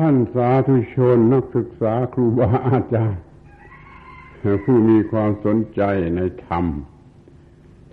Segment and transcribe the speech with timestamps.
[0.00, 3.22] ท่านสาธุชนนักศึกษาครูบาอาจารย์
[4.64, 5.82] ผู้มีความสนใจ
[6.16, 6.64] ในธรรม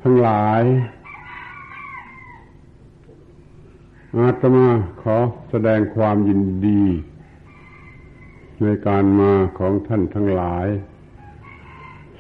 [0.02, 0.64] ทั้งหลาย
[4.18, 4.68] อาตมา
[5.02, 5.18] ขอ
[5.50, 6.84] แสดงความยินดี
[8.62, 10.68] ในการมาของท่านทั้งหลาย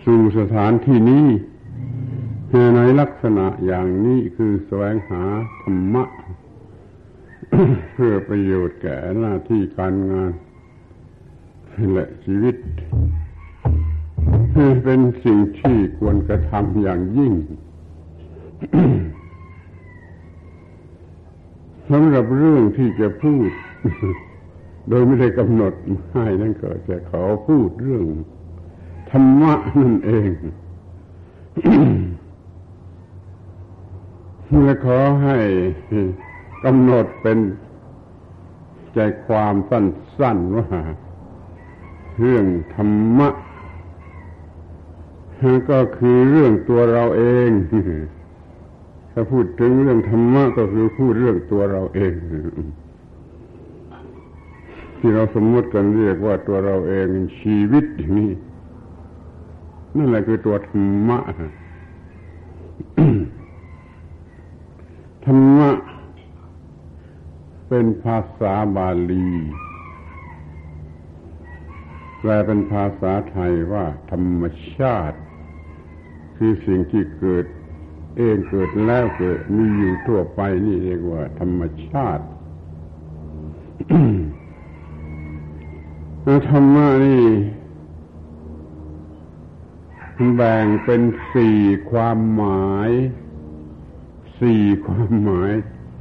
[0.03, 1.27] สู่สถานที่นี้
[2.75, 5.23] ในลักษณะอย่างนี้คือแสวงหา
[5.61, 6.03] ธรรมะ
[7.93, 10.31] เพื่อประโยชน์แก่หน้าที่การงาน
[11.93, 12.55] และชีวิต
[14.83, 17.33] เป็นสิ่งที่ควรกระทำอย่างยิ่ง
[21.91, 23.49] สำหรับเรื่องที่จะพูด
[24.89, 25.73] โดยไม่ได้กำหนด
[26.13, 28.05] ให้นั่นก็จะขอพูดเรื่อง
[29.09, 30.29] ธรรมะนั่นเอง
[34.63, 35.37] และขอให้
[36.63, 37.39] กำหนดเป็น
[38.93, 40.67] ใจความสั้นๆว่า
[42.19, 43.29] เรื่องธรรมะ
[45.71, 47.49] ก็คือเรื่องตัวเราเอง
[49.11, 52.13] ถ้าพูดถึงเรื่องธรรมะก็คือพูดเรื่องตัวเราเอง
[54.97, 57.07] ที่เราสมมติกันเรียกว่าตัวเราเอง
[57.39, 57.85] ชีวิต
[58.17, 58.31] นี่
[59.97, 61.19] นั่นแหละคือตัวธรรมะ
[65.25, 65.69] ธรรมะ
[67.79, 69.29] เป็นภาษาบาลี
[72.19, 74.43] แปลเป็นภาษาไทยว่า ธรรม
[74.75, 75.19] ชาติ
[76.37, 77.45] คือสิ่งที่เกิด
[78.17, 82.25] เองเกิดแล้วเกิดมีอยู่ทั่วไปนี่เรียกว่า ธรรมชาติ
[86.49, 87.25] ธรรมะนี่
[90.35, 91.01] แบ่งเป็น
[91.33, 91.57] สี่
[91.91, 92.91] ความหมาย
[94.39, 95.51] สี่ความหมาย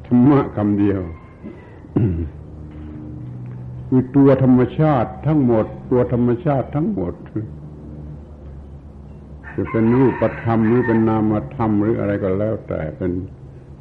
[0.07, 1.03] ธรรมะคำเดียว
[3.89, 7.14] คือตัวธรรมชาติทั้งหมด ตัวธรรมชาติทั้งหมด
[9.55, 13.12] จะเป็นรูปธรรมหรือเป็นนามธรรมหรืออะไรก็แล้ว แต่เป็น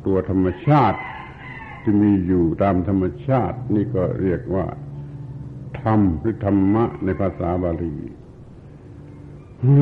[0.05, 0.99] ตัวธรรมชาติ
[1.81, 4.65] ที่มีอยู่ตามธรรมชาติ นี่ก็เรียกว่า
[5.81, 7.95] ธรรมหรือธรรมะในภาษาบาลี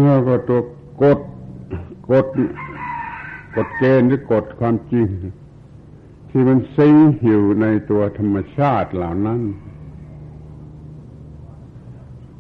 [0.04, 0.62] แล้วก็ตัว
[1.04, 1.20] กฎ
[2.12, 2.28] กฎ
[3.56, 5.08] กฎเกณฑ์หรือกฎความจริง
[6.36, 6.96] ที่มันซิง
[7.26, 9.42] อยู่ในตัวธรรมชาติเหล่านั้น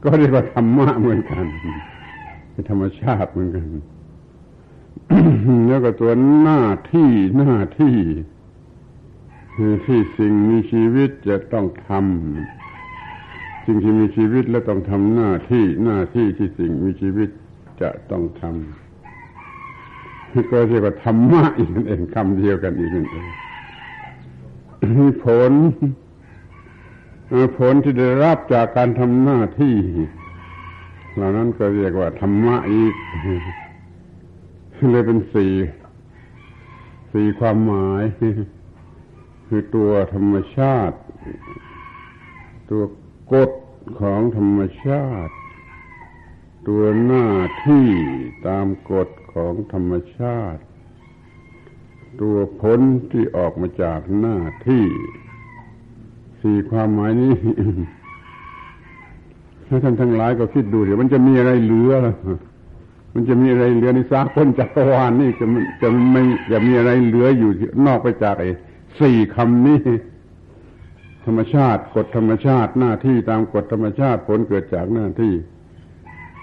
[0.03, 1.45] ก็เรียกว่าธรรมะเหมือนกัน
[2.51, 3.67] เป็นธรรมชาติเหมือนกัน
[5.67, 6.11] แล้วก็ตัว
[6.41, 6.61] หน้า
[6.93, 7.97] ที่หน้าที่
[9.55, 17.29] คือที่สิ่งมีชีวิตจะต้องทำสิ่งที่มีชีวิตและต้องทำหน้าที่หน้าที่ที่สิ่งมีชีวิต
[17.81, 23.25] จะต้องทำก็เรียกว่าธรรมะอีกนั่นเองคำเดียวกันอีกนั่นเอง
[25.23, 25.51] ผล
[27.57, 29.75] ผลที่ได้รับจากการทำหน้าที่
[31.13, 32.95] เหล่านั้นก็เรียกว่า ธรรมะอีก
[34.91, 35.53] เลยเป็นสี่
[37.13, 38.03] สี่ความหมาย
[39.47, 40.97] คือตัวธรรมชาติ
[42.69, 42.83] ตัว
[43.33, 43.51] กฎ
[44.01, 45.33] ของธรรมชาติ
[46.67, 47.27] ตัวหน้า
[47.65, 47.87] ที่
[48.47, 50.61] ตามกฎของธรรมชาติ
[52.21, 52.79] ตัวผล
[53.11, 54.37] ที่ออกมาจากหน้า
[54.67, 54.85] ที่
[56.41, 57.33] สี่ความหมายนี้
[59.67, 61.91] ถ้าท่านทั้งหลายก็คิดดูเดี๋ยวมันจะมีอะไรเหลือ
[63.13, 65.45] มันจะมีอะไรเหลือในสากลจักรวาลนี่จะ
[65.81, 67.51] จะไม่จะมีอะไรเหลืออยู่
[67.85, 68.49] นอกไปจากไอ้
[68.99, 69.79] สี่คำนี้
[71.25, 75.33] ธรรมชาติกฎธรรมชาติหน้าที่ตามกฎธรรมชาติผลเกิดจากหน้าที่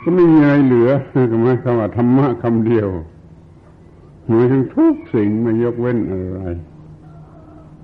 [0.02, 0.90] ก็ไม่มีอะไรเหลือ
[1.42, 2.88] หมายคำว่าธรรมะคำเดียว
[4.28, 6.42] มายถึงทุกสิ่งไม่ยกเว้นอะไร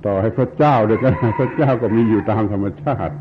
[0.05, 3.15] ต่อให้พระเจ้าเดียวกันพระเจ้าก็มีอยู่ตามธรรมชาติ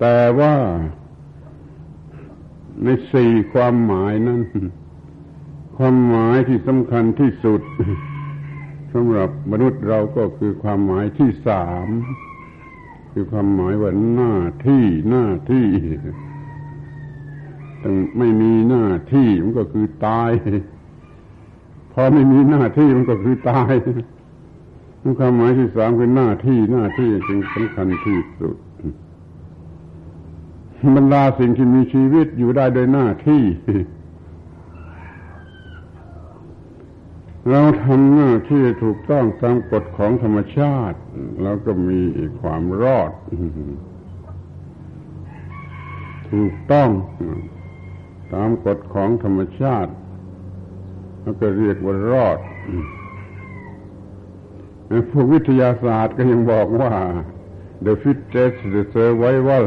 [0.00, 0.54] แต่ว่า
[2.84, 4.40] ในสี่ความหมายนั้น
[5.76, 7.62] ความหมายที่สำคัญที่สุด
[8.92, 11.88] สำหรับมนุษย์เราก็คือความหมายที่สาม
[13.12, 14.34] คือความหมายว่าหน้า
[14.66, 15.66] ที่หน้าที่
[18.18, 20.30] ไม่มีหน้าที่มันก็คือตาย
[21.92, 23.72] พอไม่มีหน้าที่มันก็คือตาย
[25.18, 28.56] ความหมายที่สามคือหน้าที่หน้าที่จึงสำคัญที่สุด
[30.96, 33.42] บรรดาสิ่งที่มีชีวิตอยู่ได้โดยหน้าที่
[37.50, 40.98] เราทำหน้าที่ถูกต้องตามกฎของธรรมชาติ
[41.42, 42.00] แล้วก็มี
[42.40, 43.12] ความรอด
[46.30, 46.88] ถูกต้อง
[48.34, 49.92] ตามกฎของธรรมชาติ
[51.22, 52.38] แล้วก็เรียกว่ารอด
[55.10, 56.92] พวกวิทยาศาสตร์ก็ยังบอกว่า
[57.84, 59.64] the fittest the survival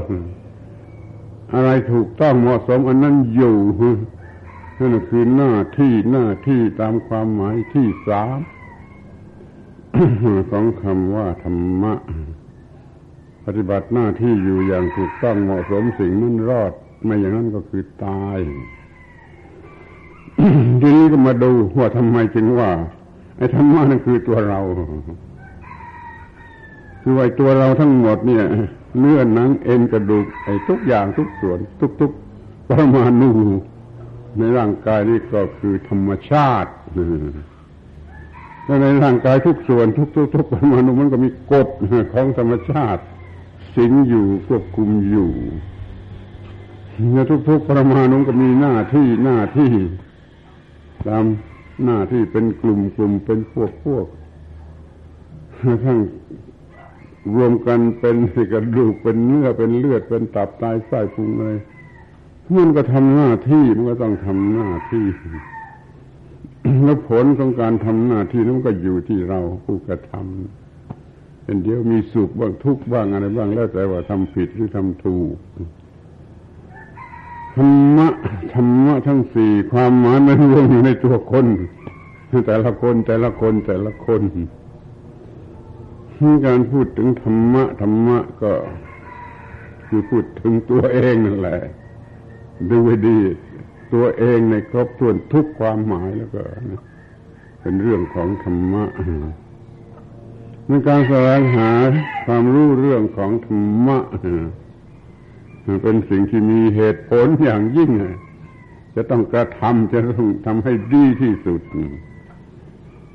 [1.53, 3.57] อะไรถูกต้องเหมาะสมอันนั้นอยู่
[4.79, 8.39] นั่นคือหน้าที่หน้าที่ตามความหมายที่สาม
[10.51, 11.93] ของคำว่าธรรมะ
[13.45, 16.73] ปฏิบัติหน้าที่อยู่อย่างถูกต้องเหมาะสมสิ่งนั้นรอด
[17.03, 18.39] ไม่อย่างนั้นก็คือตาย
[20.81, 22.69] ทีนี้ก็มาดูว่าทำไมจึงว่า
[23.37, 24.59] ไอ้ธรรมะนั่นคือตัวเรา
[27.01, 28.43] คือไอ้ตัวเราทั้งหมดเนี่ย
[28.99, 31.59] เนื้อหนังเอ็นกระดูกไอ้ทุกอย่างทุกส่วน
[32.01, 33.31] ทุกๆประมาณนู
[34.37, 36.71] ในร่างกายนี่ก็คือธรรมชาติ
[38.65, 39.85] แล้วในร่างกายทุกส่วน
[40.35, 41.67] ทุกๆประมาณนูมันก็มีกฎ
[42.13, 43.01] ของธรรมชาติ
[43.75, 45.29] สิงอยู่ควบคุมอยู่
[47.13, 47.17] ใน
[47.49, 49.71] ทุกๆประมาณนูก็มีหน้าที่หน้าที่
[51.07, 51.25] ตาม
[51.85, 54.07] หน้าที่เป็นกลุ่มกลุ่มเป็นพวกพวก
[55.85, 55.99] ทั้ง
[57.35, 58.15] รวมกันเป็น
[58.53, 61.51] กระดูกเป็นเนื้อเป็นเลือดเป็นตับไตไส้พุงอะไร
[62.55, 65.05] มันก็ทำหน้าที่มันก็ต้องทำหน้าที่
[66.83, 75.35] แล้วผลของการทำหน้าที่นั้นก็อยู่ที่เราผู้กระทำเป็นเดียวมีสุขบ้างทุกข์บ้างอะไรบ้างแล้วแต่ว่าทำผิดหรือทำถูก
[77.61, 78.07] รรมะ
[78.53, 81.45] ธรรมะทั้งสี่ความหมายมันรวมอยู่ในตัวคน
[82.47, 84.21] แต่ละคนแต่ละคนแต่ละคน
[86.45, 88.53] การพูดถึงธรรมะธรรมะก็
[89.87, 91.59] คือพูดถึงตัวเองนั่นแหละ
[92.69, 93.17] ดูไว้ดี
[93.93, 96.41] ตัวเองในครอบถ้วนทุกความหมายแล้วก็
[97.61, 98.83] เป็นเรื่องของธรรมะ
[100.67, 101.71] ในการแสวงหา
[102.25, 103.97] ความรู้เรื่องของธรรมะ
[105.83, 107.91] เป็นสิ่งที่มีเหตุผลอย่างยิ่ง
[108.95, 111.61] จะต้องกระทำจะต้องทำให้ดีที่สุด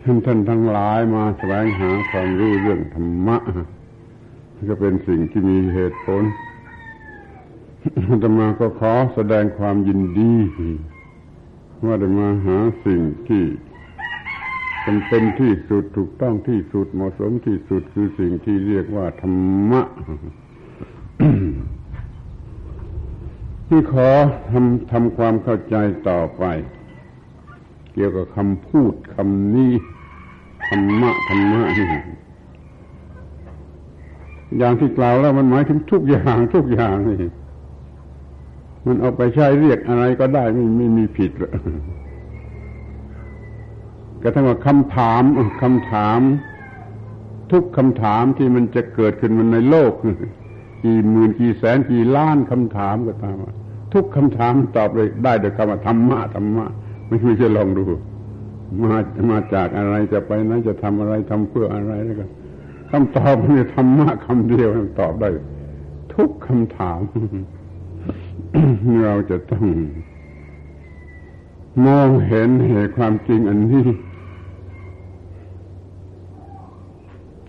[0.03, 3.37] ท่านท่านทั้งหลายมาแสวงหาความรู้เรื่องธรรมะ
[4.71, 6.23] ก็เป็นสิ่งที่มีเหตุผล
[8.23, 10.35] ธรรมาก็ขอแสดงความยินดี
[11.85, 13.45] ว่าได้มาหาสิ่งที่
[14.83, 19.35] เป็นเป็นที่สุดถูกต้องที่สุดเหมาะสมที่สุดคือสิ่งที่เรียกว่าธรร
[19.71, 19.83] มะ
[23.75, 24.09] ที่ขอ
[24.51, 25.77] ทำทำความเข้าใจ
[26.09, 26.45] ต่อไป
[27.95, 29.73] เกี่ยวกับคำพูดคำนี้
[30.67, 31.87] ธรรมะธรรมะนี่
[34.59, 37.17] อย่างที่กล่าวแล้วมันหมายถึงทุกอย่างทุกอย่างนี่
[38.87, 41.51] มันเอาไปใช้เรียกอะไรก็ได้ไม่ไม่มีผิดหรอ
[44.23, 45.23] กระทั่งว่าคำถาม
[45.63, 46.21] คำถาม
[47.53, 49.93] ทุกคำถามที่มันจะเกิดขึ้นมันในโลก
[50.85, 53.37] กี่หมื่นกี่แสนกี่ล้านคำถามก็ตาม
[53.95, 56.67] ทุกคำถามตอบเลยได้โดยคำว่าธรรมะธรรมะ
[57.07, 57.85] ไม่ไม่ใช่ลองดู
[58.83, 58.95] มา
[59.31, 62.31] มาจากอะไรจะไปนั้นจะทำอะไรทำเพื่ออะไรแล้วกัน
[62.91, 64.69] คำตอบมันธรรมะคำเดียว
[65.01, 65.29] ตอบได้
[66.15, 67.01] ทุกคำถาม
[69.05, 69.67] เราจะต้อง
[71.87, 73.87] มองเห็นเหตุความจริงอันนี้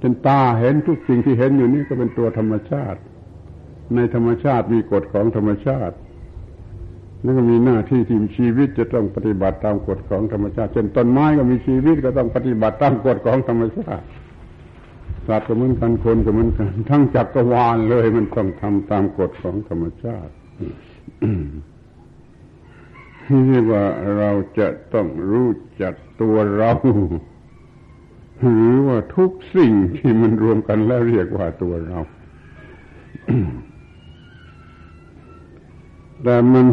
[0.01, 2.99] จนตาเห็นทุกสิ่งที่เห็นอยู่นี่ก็เป็นตัวธรรมชาติ
[3.95, 5.95] ในธรรมชาติมีกฎของธรรมชาติ
[7.25, 14.05] นั่นก็มีหน้าที่ที่มีชีวิตจะต้องปฏิบัติตามกฎของธรรมชาติ เช่นต้นไม้ก็มีชีวิตก็ต้องปฏิบัติตามกฎของธรรมชาติ
[15.27, 20.33] สัตว์ก็เหมือนกันคนก็เหมือนกัน ทั้งจักรวาลเลยมันต้องทำตามกฎของธรรมชาติ
[23.25, 23.83] ที่เรียกว่า
[24.17, 25.49] เราจะต้องรู้
[25.81, 26.71] จักตัวเรา
[28.55, 31.99] หรือว่าทุกสิ่งที่มันรวมกันแล้วเรียกว่าตัวเรา
[36.27, 36.65] แต่มัน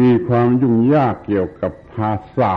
[0.00, 2.56] มีความยุ่งยากเกี่ยวกับภาษา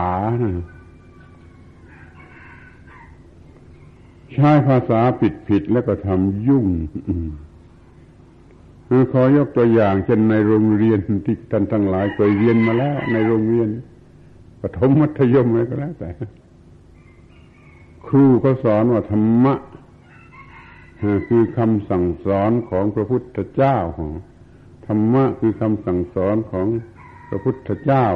[4.32, 6.66] ใช้ภาษาผิดผิดแล้วก็ทำยุ่ง
[9.12, 13.68] ขอยกตัวอย่างเช่นในโรงเรียนที่ท่านทั้งหลายเคยเรียนมาแล้ว ในโรงเรียน
[14.60, 16.10] ปฐมมัธยมอะไรก็แล้วแต่
[18.06, 19.54] ครูเขาสอนว่าธรรมะ
[21.28, 24.31] คือคำสั่งสอนของพระพุทธเจ้าธ
[24.92, 26.66] รรมะคือคำสั่งสอนของ
[27.28, 28.06] พระพุทธเจ้า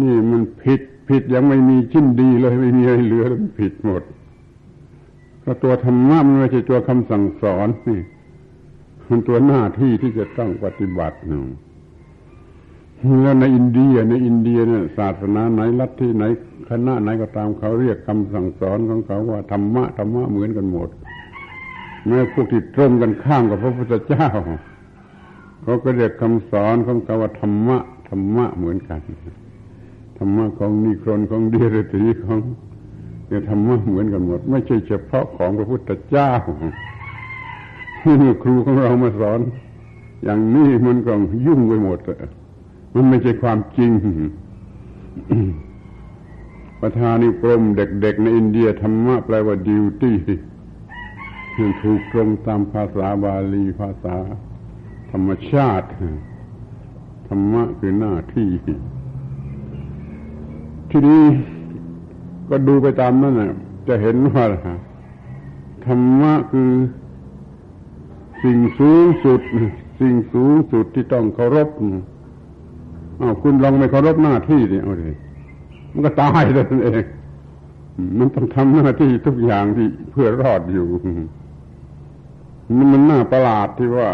[0.00, 4.02] นี่มันผิดผิดยังไม่มีชิ้นดีเลยไม่มีอะไรเหลือแล้วมันผิดหมด
[5.44, 8.00] ก็ตัวธรรมะมันไม่ใช่ตัวคำสั่งสอนนี่
[9.08, 11.44] มันตัวหน้าที่ที่จะต้องปฏิบัติหนึ่ง
[13.22, 16.24] แล้วในอินเดียในอินเดียเนี่ยศาสนาไหนลัทธิไหน
[16.68, 20.88] คณะไหนก็ตามเขาเรียกคำสั่งสอนของเขาว่าธรรมะธรรมะเหมือนกันหมด
[22.06, 24.28] แม้พวกที่ตรงกันข้ามกับพระพุทธเจ้า
[25.62, 27.78] เขาก็เรียกคำสอนของเขาว่าธรรมะ
[28.08, 29.00] ธรรมะเหมือนกัน
[30.18, 32.38] ธรรมะของนิครนของเดียรตีของ
[33.30, 36.32] จะธรรมะเหมือนกันหมด ไม่ใช่เฉพาะของพระพุทธเจ้า
[38.00, 39.40] ที่ครูของเรามาสอน
[40.24, 41.12] อย่างนี้มันก็
[41.46, 41.98] ยุ่งไปหมด
[42.94, 43.90] มันไม่ใช่ความจริง
[46.80, 50.16] ประธานิกรมเด็กๆในอินเดียธรรมะแปลว่าดิวตี้
[51.56, 54.16] ถูกตรงตามภาษาบาลีภาษา
[55.10, 55.88] ธรรมชาติ
[57.28, 58.48] ธรรมะคือหน้าที่
[60.90, 61.24] ที่นี้
[62.48, 63.52] ก็ดูไปตามนั้นนะ
[63.88, 64.44] จะเห็นว่า
[65.86, 66.70] ธรรมะคือ
[68.42, 69.40] สิ่งสูงสุด
[70.00, 71.68] สิ่งสูงสุดที่ต้องเคารพ
[73.20, 75.12] อ้าวคุณลองไม่เคารพหน้าที่ดิเอาดิ
[75.92, 77.06] มันก็ตายเลยเอง
[78.18, 80.86] มันต้องทำหน้าที่ทุกอย่างที่เพื่อรอดอยู่
[82.78, 84.10] มันมันน่าประหลาดที่ว่า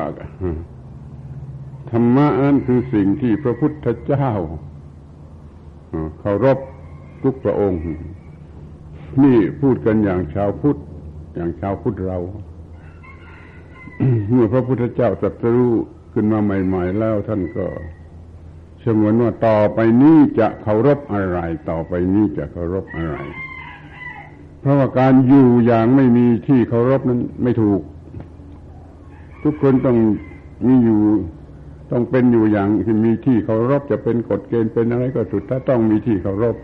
[1.90, 4.30] ธรรมะนั้นคือสิ่งที่พระพุทธเจ้า
[6.20, 6.58] เคารพ
[7.22, 7.80] ทุกพระองค์
[9.22, 10.76] นี่พูดกันอย่างชาวพุทธ
[11.34, 12.18] อย่างชาวพุทธเรา
[14.30, 15.74] เมื่อพระพุทธเจ้าตรัสรู้
[16.12, 17.66] ขึ้นมาใหม่ ๆ แล้วท่านก็
[18.80, 21.38] เสมือนว่าต่อไปนี้จะเคารพอะไร
[21.70, 23.16] ต่อไปนี้จะเคารพอะไร
[24.60, 27.80] เพราะว่าการอยู่อย่างไม่มีที่เคารพนั้นไม่ถูก
[29.49, 29.99] ทุกคนต้อง
[30.67, 31.00] มีอยู่
[31.90, 36.57] ต้องเป็นอยู่อย่างที่มีที่เคารพจะเป็นกฎเกณฑ์เป็นอะไรก็สุดถ้าต้องมีที่เคารพ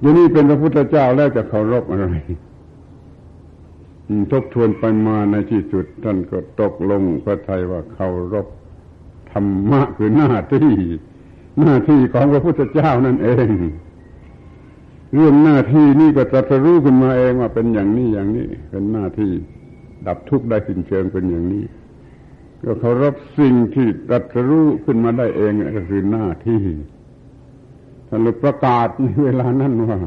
[0.00, 2.06] อย่นี้เป็นพระพุทธเจ้าแล้วจะเคารพอะไร
[4.32, 8.46] ทบทวนไปมาในที่สุดท่านก็ตกลงพระไทยว่าเคารพ
[9.32, 10.68] ธรรมะคือหน้าที่
[11.60, 13.48] หน้าที่ของพระพุทธเจ้านั่นเอง
[15.14, 19.32] เรื่องหน้าที่นี่ก็ตรัสรู้ขึ้นมาเองว่าเป็นอย่างนี้อย่างนี้เป็นหน้าที่
[20.06, 21.64] ดับทุกข์ได้สิ้นเชิงเป็นอย่างนี้
[22.64, 26.62] ก็เคารพสิ่งที่ตรัสรู้ขึ้นมาได้เองก็คือหน้าที่
[28.08, 29.98] ท่านเลยประกาศในเวลานั้นว่า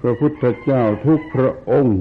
[0.00, 2.00] พระพุทธเจ้าทุกพระองค์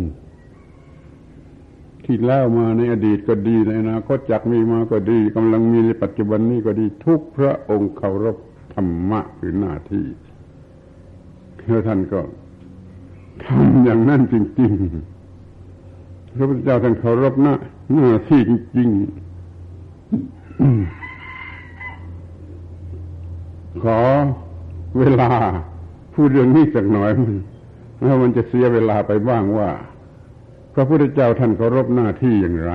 [2.06, 8.38] ที่แล้วมาในอดีตก็ดีในอนาคตจักมีมาก็ดีกำลังมีในปัจจุบันนี้ก็ดีทุกพระองค์เคารพ
[8.74, 10.06] ธรรมะคือหน้าที่
[11.66, 12.22] แล้วท่านก็
[13.46, 14.72] ทำอย่างนั้นจริง
[15.08, 15.21] ๆ
[16.36, 17.54] พระพุทธเจ้าท่านเคารพหน้า
[17.96, 19.02] หน้าที่จริงๆ
[23.84, 24.00] ขอ
[25.00, 25.30] เวลา
[26.14, 27.34] พูดเรื่องนี้สักหน่อยมัน
[28.02, 29.70] แล้วมันจะเสียเวลาไปบ้างว่า
[30.74, 32.72] พระพุทธเจ้าท่านเคารพหน้าที่อย่างไร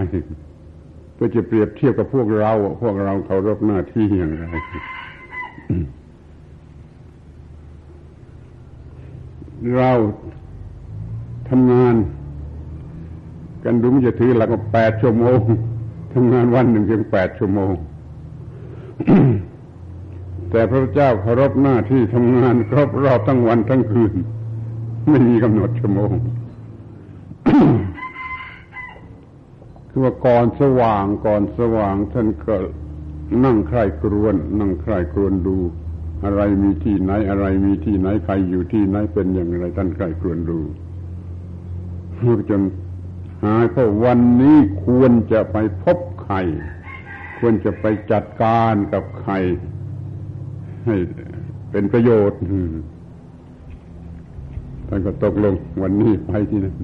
[1.15, 4.45] เพื่อจะเปรียบเทียบกับพวกเราพวกเราเคารพหน้าที่อย่างไร
[9.77, 9.91] เรา
[11.49, 11.95] ทำงาน
[13.66, 15.40] กันดูมันจะถือหลักว่าแปดชั่วโมง
[16.12, 17.75] ทำงานวันหนึ่งเพียงแปดชั่วโมง
[20.50, 24.12] แต่พระเจ้าเคารพหน้าที่ทำงานครบรอบทั้งวันทั้งคืน
[25.11, 26.12] ไม่มีกำหนดชั่วโมง
[29.88, 32.56] คือว่าก่อนสว่างก่อนสว่าง ท่านก็
[33.44, 35.56] นั่งใคร่ครวน นั่งใคร่ครวนดู
[36.25, 40.58] อะไรมีที่ไหน อะไรมีที่ไหนใครอยู่ที่ไหนเป็นอย่างไรท่านใคร่ครวนดู
[42.50, 46.37] จนาเพราวันนี้ควรจะไปพบใคร
[47.38, 49.33] ควรจะไปจัดการกับใคร
[50.87, 50.97] ให้
[51.71, 52.41] เป็นประโยชน์
[54.88, 56.76] ท่านก็ตกลงวันนี้ไปที่นั่น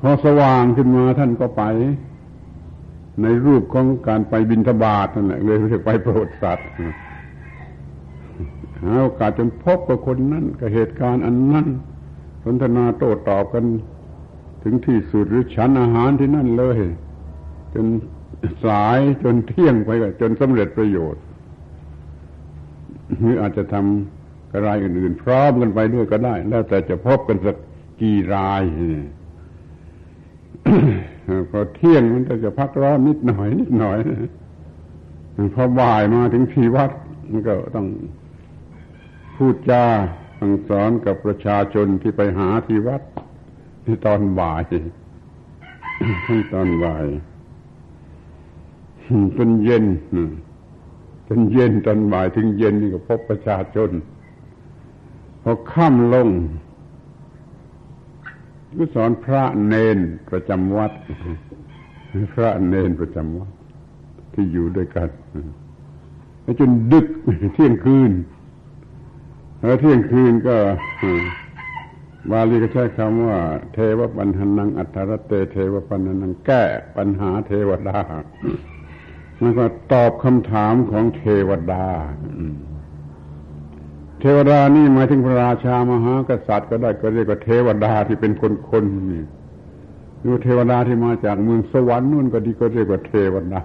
[0.00, 1.64] พอสว่างขึ้นมาท่านก็ไป
[3.22, 6.68] ในรูปของการไปบินทบาทนั่นแหละเลยเรียกไปโปรดสัตว์
[8.82, 11.66] หาโอกาสจนพบกับคนนั้นกับเหตุการณ์อันนั้น
[12.44, 13.64] สนทนาโต้ตอบกัน
[14.68, 16.78] ถึงที่สุดหรือฉันอาหารที่นั่นเลย
[17.74, 17.86] จน
[18.64, 21.22] สายจนเที่ยงไปจนสำเร็จประโยชน์
[23.18, 27.56] หรืออาจจะทำกระไรอื่นๆพร้อมกันไปด้วยก็ได้ แล้วแต่จะพบกันสัก
[28.00, 28.62] กี่ราย
[31.50, 33.98] พอเที่ยงมันก็จะพักร้อนนิดหน่อย นิดหน่อย
[35.54, 36.90] พอบ่ายมาถึงที่วัด
[37.30, 37.86] มันก็ต้อง
[39.36, 39.84] พูดจา
[40.38, 43.02] สั่งสอนกับประชาชนที่ไปหาที่วัด
[43.86, 44.60] ที่ตอนบ่าย
[46.26, 47.04] ทั้งตอนบ่าย
[49.36, 49.84] จนเย็น
[51.28, 53.90] จนเย็นตอนบ่ายถึงเย็นนี่ก็พบประชาชน
[55.42, 56.28] พอค่ำลง
[58.76, 59.98] ก็สอนพระเนน
[60.30, 60.92] ประจำวัด
[62.34, 63.50] พระเนนประจำวัด
[64.34, 65.10] ที่อยู่ด้วยกัน
[66.60, 67.06] จนดึก
[67.54, 68.12] เที่ยงคืน
[69.66, 70.56] แล้วเที่ยงคืนก็
[72.30, 73.38] บาลีก็ใช้คำว่า
[73.72, 76.62] เทวปัญหานังอัตรเต เทวปัญหานังแก้
[76.96, 78.00] ปัญหาเทวดา
[79.40, 81.86] แล้วก็ตอบคำถามของเทวดา
[84.20, 89.24] เทวดานี่หมายถึงพระราชามหากษัตริย์ก็ได้ก็เรียกว่าเทวดาที่เป็นคนคนนี่
[90.20, 93.62] หรือเทวดาที่มาจากเมืองสวรรค์นู่นก็ดีก็เรียกว่าเทวดา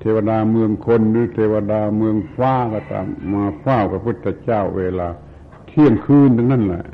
[0.00, 5.08] เทวดาเมืองคนหรือเทวดาเมืองฟ้าก็ตามมาเฝ้าพระพุทธเจ้าเวลา
[5.68, 6.84] เที่ยงคืนทั้งนั้นแหละ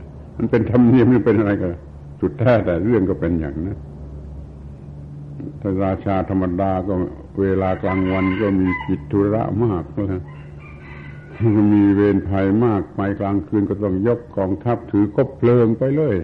[0.40, 1.74] มันเป็นธรรมเนียมมันเป็นอะไรกัน
[2.20, 3.78] สุดแท้แต่เรื่องก็เป็นอย่างนั้น
[5.60, 6.94] ถ้าราชาธรรมดาก็
[7.40, 10.22] เวลากลางวันก็มีกิจธุระมากแล้ว
[11.72, 16.16] มีเวรภัยมากไปกลางคืนก็ต้องยกกองทัพถือคบเพลิงไปเลย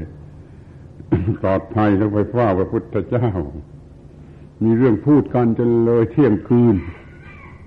[1.40, 3.28] ปลอดภัยต้องไปเฝ้าพระพุทธเจ้า
[4.62, 6.76] มีเรื่องพูดกันจนเลยเที่ยงคืน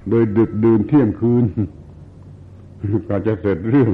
[0.09, 1.45] โดยดึกดื่นเที่ยงคืน
[3.09, 3.91] ก็จะเสร็จเรื่อง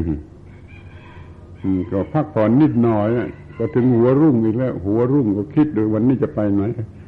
[1.91, 3.09] ก็พักผ่อนนิดหน่อย
[3.57, 6.63] ก็ถึงหัวรุ่งอีกแล้ว หัวรุ่งก็คิดดูวันนี้จะไปไหน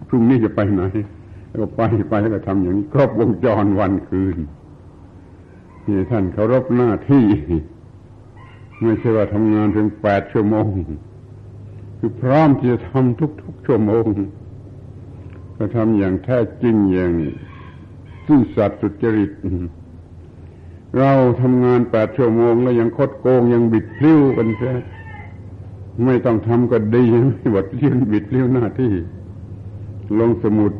[0.08, 0.84] พรุ่งนี้จะไปไหน
[1.48, 4.38] แล้วก็ไปไปแล้วก็ทำอย่างนี้ครบวงจรวันคืน
[5.88, 7.26] นี่ท่านเคารพหน้าที่
[8.82, 10.68] ไม่ใช่ว่าทำงานเพียงแปดชั่วโมง
[12.00, 14.06] คือพร้อมที่จะทำทุกๆชั่วโมง
[15.58, 17.14] ก็ทำอย่างแท้จริงอย่าง
[18.26, 19.32] ซื่อสัตย์สุจริต
[20.98, 24.74] เราทำงานแปดชั่วโมงแล้วยังคดโกงยังบิดพลิ้วกันแท้
[26.06, 28.94] ไม่ต้องทำก็ดีไม่บดเลี้ยนบิดเลี้ยวหน้าที่
[30.20, 30.74] ลงสมุด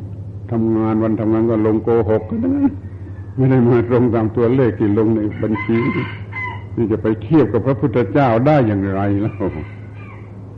[0.52, 2.58] ทำงานวันทำงานก็ลงโกหกก็ได้
[3.36, 5.78] ไม่ได้มาตรงตามตัวเลขที่ลงในบัญชี
[6.76, 9.36] นี่จะไปเทียบกับพระพุทธเจ้าได้อย่างไรแล้ว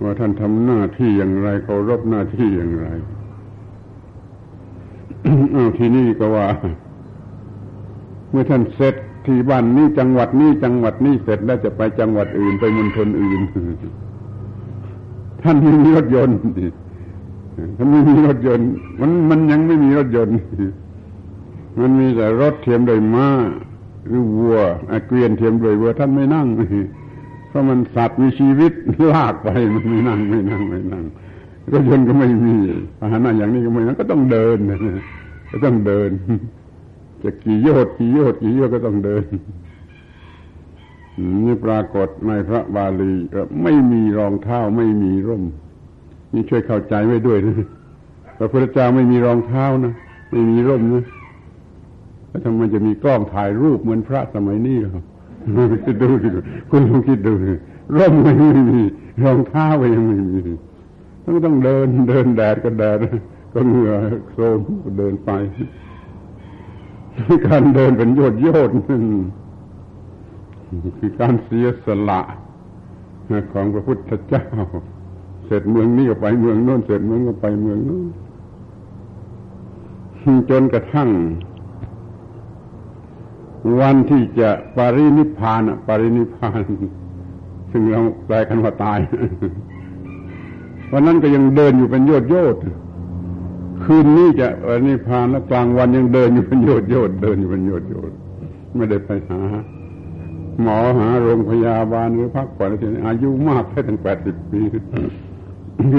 [0.01, 2.87] ว่าท่านทำหน้าที่อย่างไรเคารพหน้าที่อย่างไร
[5.55, 6.47] อ้าทีนี้ก็ว่า
[8.29, 8.95] เมื่อท่านเสร็จ
[9.29, 13.39] ที่บ้านนี้จังหวัดนี้จังหวัดนี้เสร็จแล้วจะไปจังหวัดอื่นไปมณฑลอื่น
[15.43, 16.37] ท่านไม่มีรถยนต์
[17.77, 18.67] ท่านไม่มีรถยนต์
[18.99, 20.37] มันมันยังไม่มีรถยนต์
[21.79, 23.27] มันมีแต่รถเทียมโดยม้า
[24.07, 24.57] หรือวัว
[25.07, 26.47] เกวียนเทียมโดยวัวท่านไม่นั่ง
[27.49, 28.71] เพราะมันสัตว์มีชีวิต
[29.11, 31.03] ลากไปมันไม่นั่งไม่นั่งไม่นั่ง
[31.71, 32.55] รถยนต์ก็ไม่มี
[32.99, 34.57] พาหนะอย่างนี้ก็ไม่นั่งก็ต้องเดิน
[35.51, 36.11] ก็ต้องเดิน
[37.23, 39.23] จะกี่โยชน์กี่โยชน์กี่โยชน์ก็ต้องเดิน
[41.45, 43.13] นี่ปรากฏในพระบาลี
[43.63, 45.43] ไม่มีรองเท้าไม่มีร่ม
[46.33, 47.67] นี่ช่วยเข้าใจไว้ด้วยนะ
[48.37, 49.93] พระพุทธเจ้าไม่มีรองเท้านะ
[50.31, 51.03] ไม่มีร่มนะ
[52.29, 55.01] แล้วทำไมจะมีกล้องถ่ายรูปเหมือนพระสมัยนี้หรอ
[55.85, 56.27] คิดดูสิ
[56.69, 57.33] คุณลองคิดดู
[57.97, 58.33] ร่มไม่
[58.71, 58.83] มี
[59.23, 60.39] รองเท้าก็ยังไม่มี
[61.23, 62.97] ต้องต้องเดินเดินแดดก็แดด
[63.53, 63.91] ก็เหงื่อ
[64.27, 64.59] โคลน
[64.97, 65.31] เดินไป
[67.47, 69.03] การเดินเป็นโยดโยดนั่น
[70.99, 72.21] คือการเสียสละ
[73.51, 74.45] ของพระพุทธเจ้า
[75.45, 78.07] เสร็จเมืองนี้ก็ไปเมืองโน้น เสร็จเมืองก็ไปเมืองโน้น
[80.49, 81.09] จนกระทั่ง
[83.79, 86.61] วันที่จะปรินิพานปรินิพาน
[87.71, 88.99] ซึ่งเราแปลกันว่าตาย
[90.91, 92.55] วันนั้นก็ยังเดินอยู่เป็นโยดโยด
[93.91, 98.11] คืนนี้จะปรินิพานแล้วกลางวันยังเดินอยู่เป็นโยดโยดเดินอยู่เป็นโยดโยด
[98.75, 99.41] ไม่ได้ไปหา
[100.61, 104.61] หมอหาโรงพยาบาลหรือพักผ่อนอะไรอายุมากแค่ถึงแปดสิบปี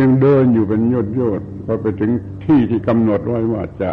[0.03, 2.11] ยังเดินอยู่เป็นโยดโยดพอไปถึง
[2.44, 3.90] ที่ที่กำหนดไว้ว่าจะ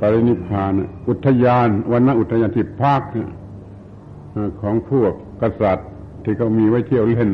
[0.00, 0.72] ปรินิพาน
[1.08, 3.02] อุทยานวันนอุทยานที่พัก
[4.60, 5.12] ของพวก
[5.42, 5.88] กษัตริย์
[6.24, 7.30] ที่เขามีไว้เที่ยวเล่น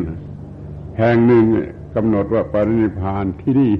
[0.98, 1.46] แห่งหนึ่ง
[1.96, 3.72] กำหนดว่าปรินิพานที่นี่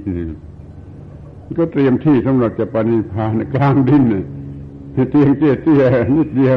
[1.59, 4.03] ก็เตรียมที่สำหรับจะปรินิพานกลางดิน
[4.93, 5.83] เตียงเตี้ยเตี้ย
[6.17, 6.55] นิดเดียว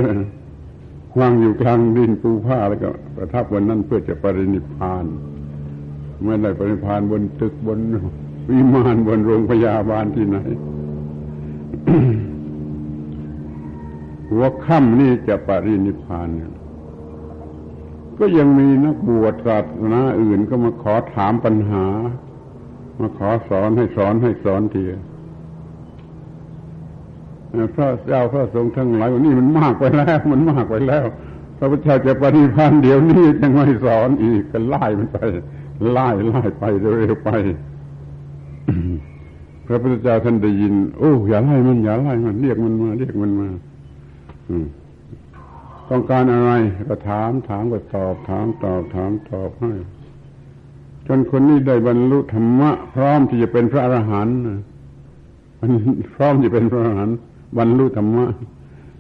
[1.19, 5.05] วางอยู่กลางดินปูผ้าแล้วก็ประทับวันนั้นเพื่อจะปรินิพาน
[6.25, 7.79] ไม่ได้ปรินิพานบนตึกบน
[8.49, 10.38] วิมานบนโรงพยาบาลที่ไหน
[14.31, 16.29] หัวค่ำนี่จะปรินิพาน
[18.18, 21.87] ก็ยังมีนักบวชศาสนาอื่นก็มาขอถามปัญหา
[23.00, 24.83] มาขอสอนให้สอนให้สอนที
[27.74, 31.07] พระเจ้าพระสงฆ์ทั้งหลายวันนี้มันมากไปแล้ว มันมากไปแล้ว
[31.59, 35.18] พระพุทธเจ้าจะปฏิพันธ์เดี๋ยวนี้ยังไม่สอนอีกก็ไล่มันไป
[35.92, 37.31] ไล่ไล่ไปเร็วไป
[39.66, 43.48] พระพุทธเจ้าท่านได้ยิน โอ้อย่าไล่มันอย่าไล่มันเรียกมันมา เรียกมันมา
[45.90, 46.53] ต้องการอะไร
[46.88, 49.72] ก็ถามถามก็ตอบ ถามตอบถามตอบให้
[51.07, 54.37] จนคนนี้ได้บรรลุธรรมะ พร้อมที่จะเป็นพระอรหันต์
[56.14, 57.16] พร้อมที่เป็นพระอรหันต์
[57.59, 58.27] บรรลุธรรมะ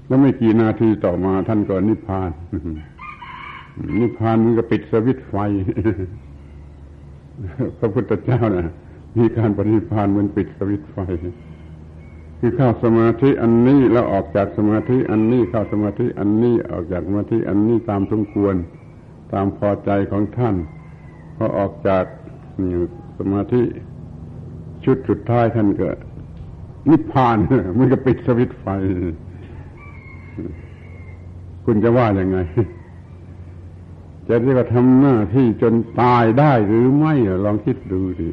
[0.06, 2.30] แล้วไม่กี่นาทีต่อมาท่านก็นิพพาน
[4.00, 5.34] นิพพานมันก็ปิดสวิตไฟ
[7.78, 8.68] พระพุทธเจ้านะ่ะ
[9.18, 10.96] มีการปฏิพานเหมือนปิดสวิตไฟ
[12.38, 18.54] คือเข้าสมาธิอันนี้แล้วออกจากสมาธิอันนี้เข้าสมาธิอันนี้ออกจากสมาธิอันนี้ตามสมควร
[19.32, 20.56] ตามพอใจของท่าน
[21.36, 22.04] พอออกจาก
[23.18, 23.62] สมาธิ
[24.84, 25.88] ชุดสุดท้ายท่านก็
[26.90, 27.36] นิพพาน
[27.78, 28.66] มันก็ปิดสวิตไฟ
[31.64, 32.38] คุณจะว่าอย่างไง
[34.28, 38.30] จะเรียกว่าทำหน้าที่จนตายได้หรือไม่ลองคิดดูดิ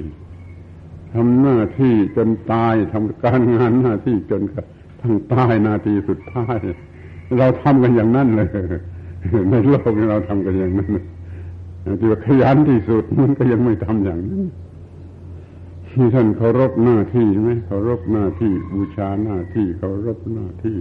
[1.14, 4.66] ทำหน้าที่จนตายทำการงานหน้าที่จนกระ
[5.02, 6.60] ทั่งตายนาทีสุดท้าย
[7.38, 8.48] เราทำกันอย่างนั้นเลย
[9.50, 10.92] ในโลกนี้เราทำกันอย่างนั้น
[12.00, 14.44] ที่ว่าขยันที่สุดมันก็ยังไม่ทำอย่างนั้น
[15.90, 20.78] ที่ท่านเคารพหน้าที่ไหมเคารพหน้าที่บูชาหน้าที่เคารพหน้าที่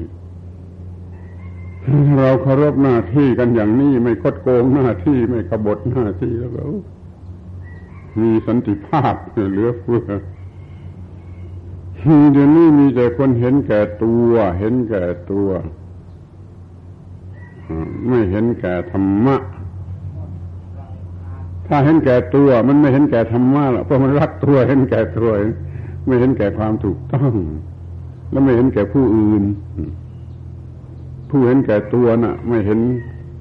[2.20, 6.72] เราเคารพหน้าที่กันอย่างนี้ ไม่คดโกงหน้าที่ไม่กบฏหน้าที่แล้ว
[8.20, 9.14] มีสันติภาพ
[9.50, 10.04] เหลือเฟือ
[12.32, 15.48] เดี๋ยวนี้มีแต่คนเห็นแก่ตัว เห็นแก่ตัว
[18.08, 19.36] ไม่เห็นแก่ธรรมะ
[21.66, 25.30] ถ้าเห็นแก่ตัว มันไม่เห็นแก่ธรรมะหรอกเพราะมันรักตัวเห็นแก่ตัว
[26.06, 27.32] ไม่เห็นแก่ความถูกต้อง
[28.30, 29.42] แล้วไม่เห็นแก่ผู้อื่น
[31.30, 32.80] ผู้เห็นแก่ตัวน่ะ ไม่เห็น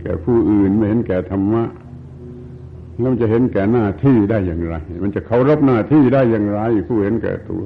[0.02, 1.64] แก่ผู้อื่น ไม่เห็นแก่ธรรมะ
[3.00, 7.64] แล้วมันจะเห็นแก่หน้าที่ได้อย่างไร มันจะเคารพหน้าที่ได้อย่างไร ผู้เห็นแก่ตัว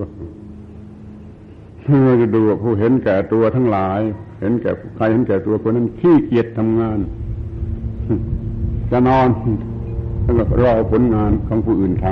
[2.05, 4.01] เราจะดูผู้เห็นแก่ตัวทั้งหลาย
[4.41, 6.99] เห็นแก่ใครเห็นแก่ตัวคนนั้นขี้เกียจทำงาน
[8.91, 9.29] จะนอน
[10.23, 12.05] แล้วก็รอผลงานของผู้อื่นท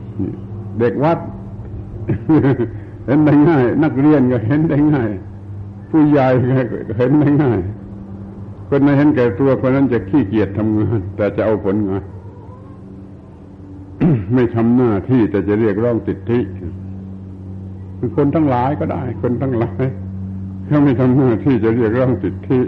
[0.00, 1.18] ำเด็กวัด
[3.06, 5.10] เห็นได้ง่าย นักเรียนก็เห็นได้ง่าย
[5.90, 6.26] ผู้ใหญ่
[6.88, 7.60] ก็เห็นได้ง่าย
[8.72, 12.02] คนไหนเห็นแก่ตัวคนนั้นจะขี้เกียจทำงานแต่จะเอาผลงาน
[14.34, 16.40] ไม่ทำหน้าที่แต่จะเรียกร้องสิทธิ
[17.98, 19.84] คือคนทั้งหลายก็ได้ คนทั้งหลาย
[20.68, 22.60] ถ้าไม่ทำหน้าที่จะเรียกร้องสิทธิ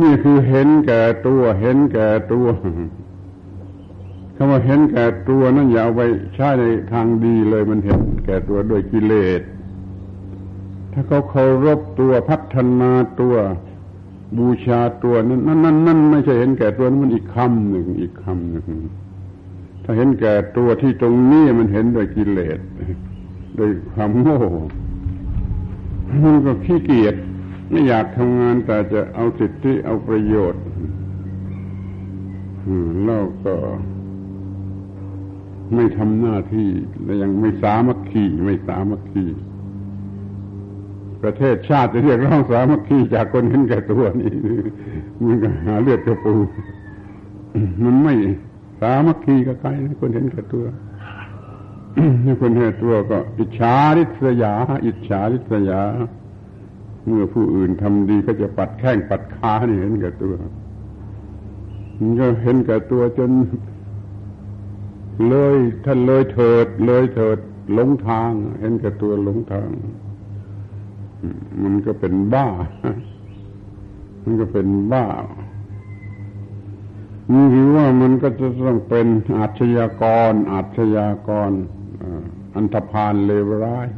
[0.00, 2.46] นี่คือเห็นแก่ตัวเห็นแก่ตัว
[4.36, 6.02] คำว่าเห็นแก่ตัวนั่นอย่าเอาไป
[6.34, 9.40] ใช้ในทางดีเลยมันเห็นแก่ตัวด้วยกิเลส
[10.92, 13.36] ถ้าเขาเคารพตัวพัฒนาตัว
[14.38, 18.68] บูชาตัวนั้นนั่นนั่นนั่นไม่ใช่เห็นแก่ตัวนั้นมันอีกคำหนึ่งอีกคำหนึ่ง
[19.84, 22.58] ถ้าเห็นแก่ตัวที่ตรงนี้มันเห็นโดยกิเลส
[23.56, 24.40] โดยความโง่
[26.24, 27.14] มันก็ขี้เกียจ
[27.70, 30.62] ไม่อยากทำงานแต่จะเอาสิทธิเอาประโยชน์
[33.04, 33.54] แล้วก็
[35.74, 36.70] ไม่ทำหน้าที่
[37.04, 39.24] และยังไม่สามัคคีไม่สามัคคี
[41.22, 44.32] ประเทศชาติจะเรียกร้องสามัคคีจากคนเห็นแก่ตัวนี่
[45.24, 46.34] มันก็หาเลือดกระปู
[47.84, 48.14] มันไม่
[48.80, 50.64] สามัคคีกับใครนะคนเห็นแก่ตัว
[52.24, 54.54] นี่คนเห็นตัวก็ อิจฉาริษยา
[54.86, 55.82] อิจฉาริษยา
[57.06, 60.34] เมื่อผู้อื่นทำดีก็จะปัดแข้งปัดขานี่เห็นแก่ตัว
[61.98, 63.30] มันก็เห็นแก่ตัวจน
[65.28, 67.38] เลยท่านเลยเถิด เลยเถิด
[67.74, 69.68] หลงทาง เห็นแก่ตัวหลงทาง
[71.62, 72.48] มันก็เป็นบ้า
[74.22, 75.06] มันก็เป็นบ้า
[77.50, 79.06] หรือว่ามันก็จะต้องเป็น
[79.38, 81.50] อาชญากร อาชญากร
[82.54, 83.88] อันธพาลเลวร้าย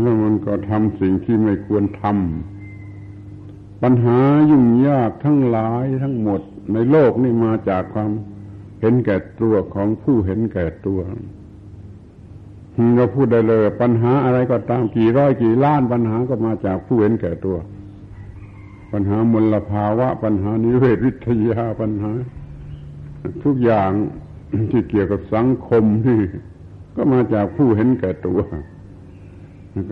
[0.00, 4.18] แล้วมันก็ทำสิ่งที่ไม่ควรทำปัญหา
[4.50, 6.40] ยุ่งยากทั้งหลายทั้งหมด
[6.72, 8.10] ในโลกนี่มาจากความ
[8.80, 11.00] เห็นแก่ตัวของผู้เห็นแก่ตัว
[12.96, 17.56] เราพูดได้เลย ปัญหาอะไรก็ตามกี่ร้อยกี่ล้านปัญหาก็มาจากผู้เห็นแก่ตัว
[18.92, 22.12] ปัญหามลภาวะ ปัญหานิเวศวิทยาปัญหา
[23.44, 23.90] ทุกอย่าง
[24.70, 26.18] ที่เกี่ยวกับสังคมที่
[26.96, 28.40] ก็มาจากผู้เห็นแก่ตัว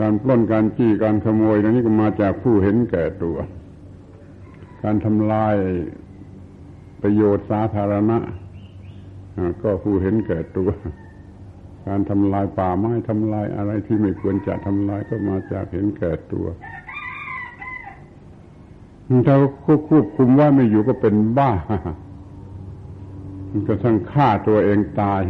[0.00, 3.36] การปล้นการจี้การขโมยนี้ก็มาจากผู้เห็นแก่ตัว
[4.82, 5.56] การทำลาย
[7.02, 8.18] ประโยชน์สาธารณะ
[9.62, 10.70] ก็ผู้เห็นแก่ตัว
[11.86, 16.46] การทำลายป่าไม้ทำลายอะไรที่ไม่ควรจะทำลายก็มาจากเห็นแก่ตัว
[19.26, 19.66] ถ้าค
[19.96, 21.52] วบคุมว่าไม่อยู่ก็เป็นบ้า
[23.50, 25.22] มันก็ทั้งฆ่าตัวเองตาย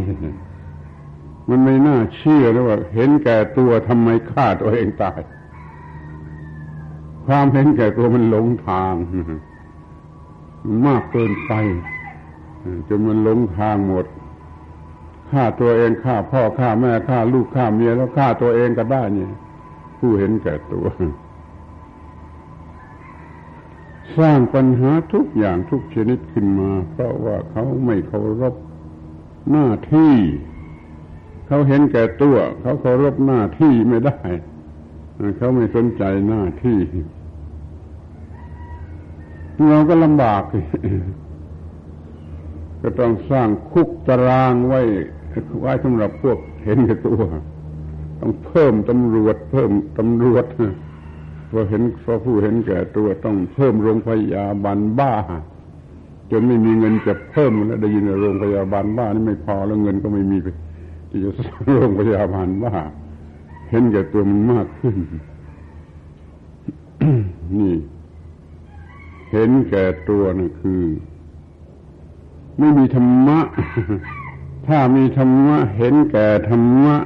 [1.49, 5.21] มันไม่น่าเชื่อเลยว่า เห็นแก่ตัวทำไมฆ่าตัวเองตาย
[7.27, 8.95] ความเห็นแก่ตัวมันหลงทาง
[10.87, 11.53] มากเกินไป
[12.89, 14.07] จนมันหลงทางหมด
[15.31, 19.31] ฆ่าตัวเองฆ่าพ่อฆ่าแม่ฆ่าลูกฆ่าเมียแล้วฆ่าตัวเองก็ได้นี่ย
[19.99, 20.87] ผู้เห็นแก่ตัว
[24.19, 28.55] สร้างปัญหาทุกอย่างทุกชนิดขึ้นมา เพราะว่าเขาไม่เคารพ
[29.51, 30.15] หน้าที่
[31.47, 34.21] เขาเห็นแก่ตัว เขาเคารพหน้าที่ไม่ได้
[35.39, 36.79] เขาไม่สนใจหน้าที่
[39.71, 40.43] เราก็ลำบาก
[42.87, 44.81] ก็ต้องสร้างคุกตารางไว้
[45.61, 47.21] ไว้สำหรับพวกเห็นแก่ตัว
[48.21, 50.45] ต้องเพิ่มตำรวจ เพิ่มตำรวจ
[51.51, 55.13] พอเห็นพอผู้เห็นแก่ตัวต้องเพิ่มโรงพยาบาลบ้า
[56.31, 60.47] จนไม่มีเงินจะเพิ่มแล้วได้ยินโรงพยาบาลบ้านี่ไม่พอแล้วเงินก็ไม่มีไป
[61.11, 62.75] ที่จะสร้างโรงพยาบาลบ้า
[63.71, 64.97] เห็นแก่ตัวมันมากขึ้น
[67.59, 67.75] นี่
[69.33, 70.83] เห็นแก่ตัวนั่คือ
[72.59, 73.39] ไม่มีธรรมะ
[74.67, 76.97] ถ้ามีธรรมะเห็นแก่ธรรมะ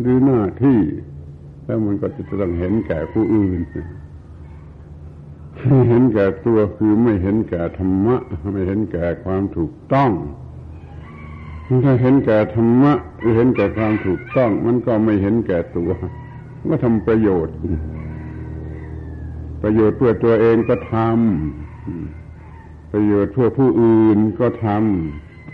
[0.00, 0.80] หรือหน้าที่
[1.64, 3.60] แล้วมันก็จะต้องเห็นแก่ผู้อื่น
[5.88, 8.16] เห็นแก่ตัวคือไม่เห็นแก่ธรรมะ
[8.52, 10.10] ไม่เห็นแก่ความถูกต้อง
[11.84, 15.90] ถ้าเห็นแก่ธรรมะหรือเห็นแก่ความถูกต้อง มันก็ไม่เห็นแก่ตัว
[16.70, 17.56] ก็ทำประโยชน์
[19.62, 22.27] ประโยชน์เพื่อตัวเองก็ทำ
[22.92, 24.66] ประโยชน์เพื่อผู้อื่นก็ท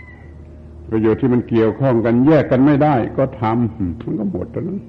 [0.01, 4.79] ำประโยชน์ที่มันเกี่ยวข้องกันแยกกันไม่ได้ ก็ทำมันก็หมดแล้วนั้น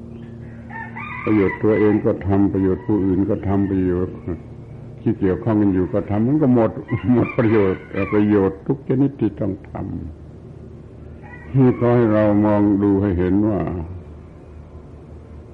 [1.25, 4.17] ประโยชน์ตัวเองก็ทำประโยชน์ผู้อื่นก็ทำประโยชน์
[5.01, 6.71] ที่เกี่ยวข้องกันอยู่ก็ทำมันก็หมด
[7.15, 7.83] หมดประโยชน์
[8.13, 13.61] ประโยชน์ทุกชนิดที่ต้องทำที่ก็ให้เรามองดูให้เห็นว่า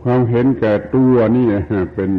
[0.02, 1.46] ความเห็นแก่ตัวนี่
[1.94, 2.10] เป็น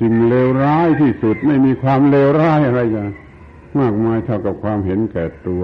[0.00, 3.08] สิ่งเลวร้ายที่สุดไม่มีความเลวร้ายอะไรกัน
[3.78, 5.62] มากมายเท่ากับความเห็นแก่ตัว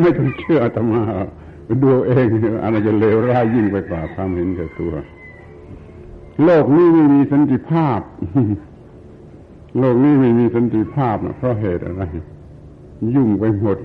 [0.00, 1.00] ไม่ต้องเชื่ออาตมา
[1.82, 2.26] ดูเอง
[2.62, 4.92] อะไรจะเลวร้ายยิ่งไปกว่าความเห็นแก่ตัว
[6.44, 8.00] โลกนี้ไม่มีสันติภาพ
[9.78, 12.02] โลกนี้ไม่มีสันติภาพนะเพราะเหตุอะไร
[13.14, 13.78] ยุ่งไปหมด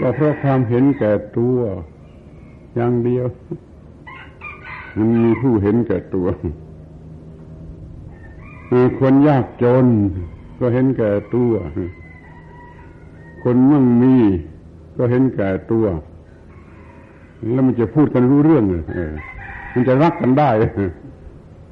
[0.00, 1.58] ก็เพราะความเห็นแก่ตัว
[2.74, 3.26] อย่างเดียว
[4.96, 6.26] มันมีผู้เห็นแก่ตัว
[9.00, 9.86] คนยากจน
[10.60, 11.52] ก็เห็นแก่ตัว
[13.42, 14.16] คนมั่งมี
[14.96, 15.84] ก็เห็นแก่ตัว
[17.52, 18.84] แล้วมันจะพูดกันรู้เรื่องเลย
[19.74, 20.50] มันจะรักกันได้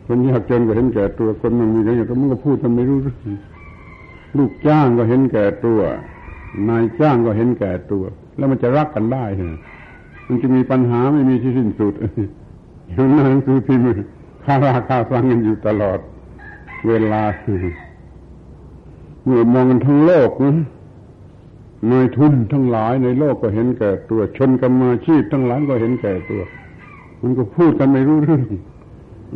[0.07, 3.19] คนยากจนก็เห็นแก่ตัว คนมันมีอะไรก็มันก็พูดกันไม่รู้เรื่อง
[4.39, 5.81] ลูกจ้างก็เห็นแก่ตัว
[6.69, 8.03] นายจ้างก็เห็นแก่ตัว
[8.37, 9.25] แล้วมันจะรักกันได้
[10.29, 11.95] มันจะมีปัญหาไม่มีที่สิ้นสุด
[12.95, 14.05] อย่างนั้นหนังสือพิมพ์
[14.45, 15.99] ค่าราคาฟังกันอยู่ตลอด
[16.89, 17.23] เวลา
[19.25, 20.53] เมื่อมองกันทั้งโลกนะ
[21.91, 26.43] นายทุนทั้งหลายในโลกก็เห็นแก่ตัว ชนกรรมาชีพทั้งหลายก็เห็นแก่ตัว
[27.23, 28.43] มันก็พูดกันไม่รู้เรื่อง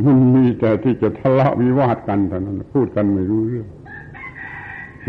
[0.05, 3.67] มันมีแต่ที่จะทะเลาะวิวาทกันเท่านั้นพูดกันไม่รู้เรื่อง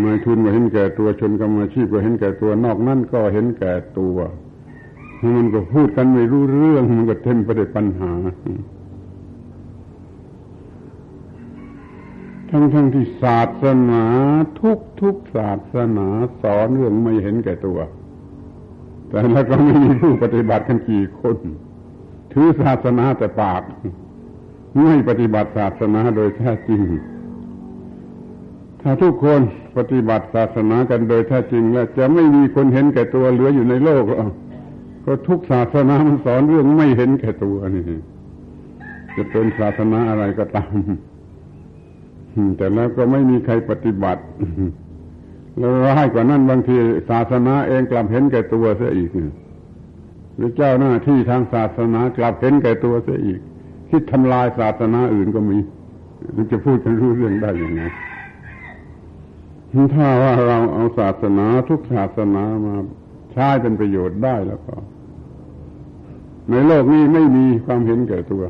[0.04, 4.18] นายทุนก็เห็นแก่ตัว ชนกรรมาชีพก็เห็นแก่ตัวนอกนั้นก็เห็นแก่ตัว
[5.24, 8.12] มันก็พูดกันไม่รู้เรื่อง มันก็เต็มไปด้วยปัญหา
[12.50, 14.04] ทั้งทั้งที่ศาสนา
[14.62, 16.08] ทุกทุกศาสนา
[16.42, 17.80] สอนเรื่องไม่เห็นแก่ตัว
[19.10, 21.38] แต่แล้วก็ไม่มีผู้ปฏิบัติกันกี่คน
[22.32, 23.62] ถือศาสนาแต่ปาก
[24.84, 26.82] ไม่ปฏิบัติศาสนาโดยแท้จริง
[28.82, 29.42] ถ้าทุกคน
[29.78, 34.16] ปฏิบัติศาสนากันโดยแท้จริง แล้วจะไม่มีคนเห็นแก่ตัวเหลืออยู่ในโลกก็
[35.06, 37.84] ก็ทุกศาสนามันสอนเรื่องไม่เห็นแก่ตัวนี่
[39.16, 40.74] จะเป็นศาสนาอะไรก็ตาม
[42.58, 44.24] แต่แล้วก็ไม่มีใครปฏิบัติ
[45.58, 46.76] แล้วร้ายกว่านั้นบางที
[47.10, 49.10] ศาสนาเองกลับเห็นแก่ตัวเสียอีก
[50.36, 53.40] หรือเจ้าหน้าที่ทางศาสนากลับเห็นแก่ตัวเสียอีก
[53.90, 55.58] คิดทำลายศาสนาอื่นก็มี
[56.36, 57.84] มันจะพูดกันรู้เรื่องได้ย่างไง
[59.96, 62.76] ถ้าว่าเราเอาศาสนาทุกศาสนามา
[63.32, 64.76] ใช้เป็นประโยชน์ได้แล้วก็
[66.50, 68.44] ในโลกนี้ไม่มีความเห็นแก่ตัว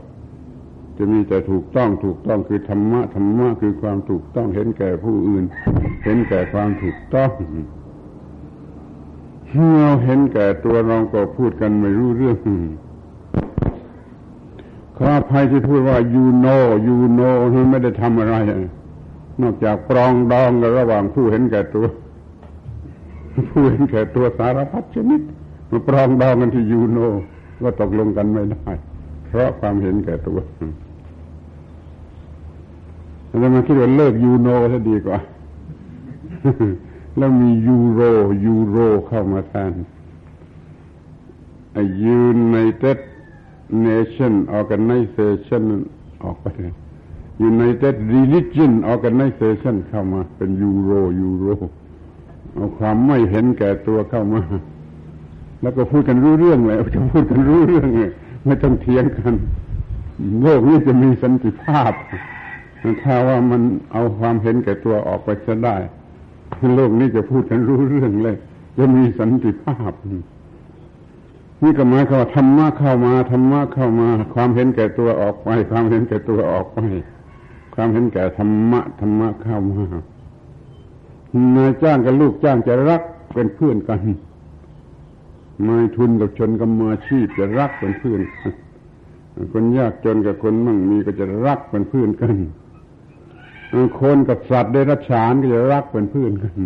[0.97, 5.43] จะมีแต่ถูกต้องถูกต้องคือธรรมะธรรมะคือความถูกต้องเห็นแก่ผู้อื่น
[6.03, 7.31] เห็นแก่ความถูกต้อง
[9.79, 12.38] เราเห็นแก่ตัวเราก็พูดกันไม่รู้เรื่อง
[14.97, 17.36] ขออภัยที่พูดว่า you know you know
[17.71, 18.36] ไม่ได้ทำอะไร
[19.41, 21.86] นอกจากปรองดองกันระหว่างผู้เห็นแก่ตัว
[23.49, 25.21] ผู้เห็นแก่ตัวสารพัดชนิด
[25.69, 26.99] มาปรองดองกันที่ยูโน
[27.63, 28.69] ก็ตกลงกันไม่ได้
[29.27, 30.39] เพราะความเห็นแก่ตัว
[33.39, 35.17] เรามาคิดว่าเลิกยูโนซะดีกว่า
[37.17, 38.01] แล้วมียูโร
[38.45, 39.73] ยูโรเข้ามาแทน
[42.23, 42.97] United
[43.87, 45.63] Nation Organization
[46.23, 46.47] ออกไป
[47.51, 50.91] United Religion Organization เข้ามา เป็นยูโร
[51.21, 51.47] ยูโร
[52.53, 54.41] เอาความไม่เห็นแก่ตัวเข้ามา
[55.65, 58.10] แล้วก็พูดกันรู้เรื่องเลยจะพูดกันรู้เรื่องเลย
[58.45, 59.34] ไม่ต้องเถียงกัน
[60.43, 61.91] โลกนี้จะมีสันติภาพ
[63.04, 65.75] ถ้าว่ามันเอาความเห็นแก่ตัวออกไปจะได้
[66.75, 68.36] โลกนี้จะพูดกันรู้เรื่องเลย
[68.78, 69.91] จะมีสันติภาพ
[71.63, 76.80] นี่ก็หมายความว่าธรรมะเข้ามาธรรมะเข้ามา ความเห็นแก่ตัวออกไป ความเห็นแก่ตัวออกไป
[77.75, 79.84] ความเห็นแก่ธรรมะธรรมะเข้ามา
[81.56, 83.01] นายจ้างกับลูกจ้างจะรัก
[83.34, 84.01] เป็นเพื่อนกัน
[85.67, 88.51] นายทุนกับชนกรรมาชีพจะรักเป็นเพื่อนกัน
[89.53, 92.35] คนยากจนกับคนมั่งมีก็จะรักเป็นเพื่อนกัน
[94.01, 96.57] คนกับสัตว์ได้รัชานก็จะรักเป็นเพื่อนกัน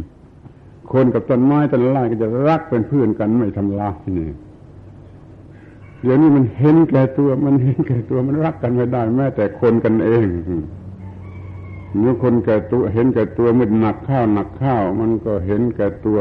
[0.93, 4.29] คนกับต้นไม้ต้นไม้ก็จะรักเป็นเพื่อนกันไม่ทำลายนี่
[6.01, 10.27] เดี๋ยวนี้มันเห็นแก่ตัว มันเห็นแก่ตัวมันรักกันไม่ได้ แม้แต่คนกันเอง
[11.99, 16.19] เมื่อคนแก่ตัว เห็นแก่ตัวมันหนักข้าวหนักข้าว มันก็เห็นแก่ตัว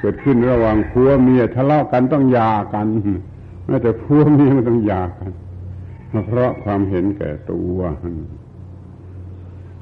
[0.00, 2.86] เกิดขึ้นระหว่างผัวเมียทะเลาะกันต้องหย่ากัน
[3.66, 5.30] แม้แต่ผัวเมียมันต้องหย่ากัน
[6.26, 7.78] เพราะความเห็นแก่ตัว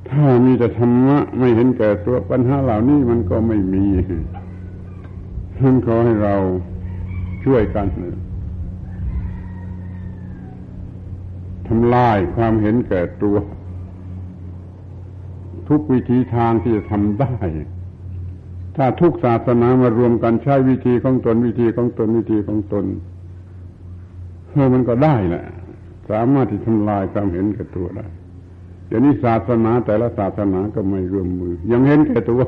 [0.09, 3.87] ถ้ามีแต่ธรรมะไม่เห็นแก่ตัวปัญหาเหล่านี้มันก็ไม่มี
[5.59, 6.35] ท่านขอให้เรา
[7.45, 7.87] ช่วยกัน
[11.69, 13.37] ทำลายความเห็นแก่ตัว
[15.69, 17.35] ทุกวิธีทางที่จะทำได้
[18.79, 22.85] ถ้าทุกศาสนามารวมกันใช้วิธีของตนวิธีของตนวิธีของตน
[24.51, 25.45] เออมันก็ได้แหละ
[26.11, 28.07] สามารถที่ทำลายความเห็นแก่ตัวได้
[28.87, 32.41] เดี๋ยวนี้ศาสนาแต่ละศาสนาก็ไม่ร่วมมือ ยังเห็นแก่ตัว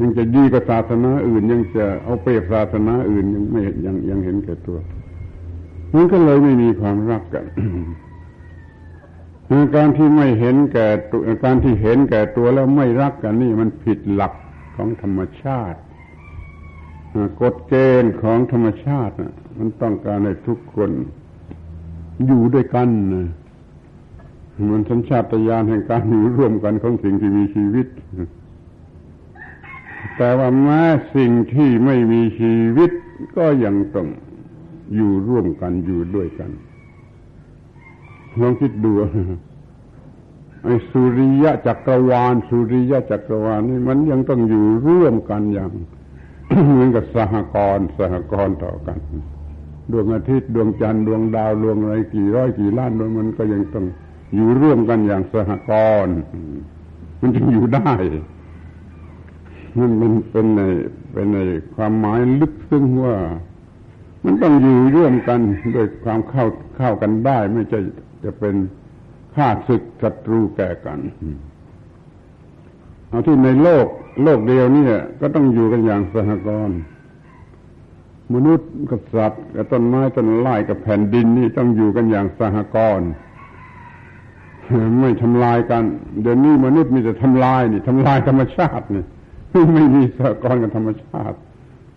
[0.00, 4.78] ยังจะดีกว่าศาสนาอื่น ยังจะเอาเปรียบศาสนาอื่นยังไม่ยังยังเห็นแก่ตัว
[5.94, 7.44] มันก็เลยไม่มีความรักกัน
[9.74, 14.32] การที่ไม่เห็นแก่ตัวการที่เห็นแก่ตัวแล้วไม่รักกันนี่มันผิดหลัก
[14.76, 15.80] ของธรรมชาติ
[17.40, 19.14] กฎเกณฑ์ของธรรมชาติ
[19.58, 20.90] มันต้องการให้ทุกคน
[22.26, 23.28] อยู่ด้วยกันนะ
[24.72, 27.86] มันสัญชาตญาณแห่งการอยู่ร่วมกันของสิ่งที่มีชีวิต
[30.16, 30.82] แต่ว่าแม้
[31.16, 32.90] สิ่งที่ไม่มีชีวิต
[33.36, 34.08] ก็ยังต้อง
[34.94, 36.50] อยู่ร่วมกันอยู่ด้วยกัน
[38.40, 38.92] ลองคิดดู
[40.64, 45.70] ไอ้สุริยะจักรวาล สุริยะจักรวาลนี่มันยังต้องอยู่ร่วมกันอย่าง
[46.70, 48.98] เหมือนกับสหกรณ์สหกรณ์ต่อกัน
[49.92, 53.86] ดวงอาทิตย์ดวงจันทร์ดวงดาวดวงอะไรกี่ร้อยกี่ล้านดวงมันก็ยังต้อง
[54.34, 55.72] อยู่ร่วมกันอย่างสหก
[56.04, 56.16] รณ์
[57.20, 57.92] มันจึงอยู่ได้
[59.78, 60.60] มันเป็นเป็นใน
[61.12, 61.38] เป็นใน
[61.74, 63.16] ความหมายลึกซึ้งว่า
[64.24, 65.40] มันต้องอยู่ร่วมกัน
[65.74, 66.46] ด้วยความเข้า
[66.76, 67.80] เข้ากันได้ ไม่ใช่
[68.24, 68.54] จะเป็น
[69.36, 70.98] ข้าศึกศัตรูแก่กัน
[73.08, 73.86] เอาที่ในโลก
[74.24, 74.84] โลกเดียวนี่
[75.20, 76.78] ก็ต้องอยู่กันอย่างสหกรณ์
[78.34, 83.10] มนุษย์กับสัตว์กับต้นไม้ต้นไม้กับแผ่นดินนี่ต้องอยู่กันอย่างสหกรณ์
[85.00, 85.84] ไม่ทำลายกัน
[86.22, 89.04] เดี๋ยวนี้มนุษย์มีแต่ทำลายนี่ทำลายธรรมชาตินี่
[89.74, 91.36] ไม่มีสหกรณ์กับธรรมชาติ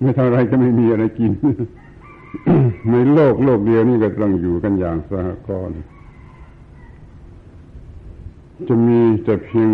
[0.02, 1.32] ไม่เท่าไรก็ไม่มีอะไรกิน
[2.92, 5.78] ในโลกโลกเดียวนี่ก็ต้องอยู่กันอย่างสหกรณ์
[8.68, 9.70] จะมีแต่เพียง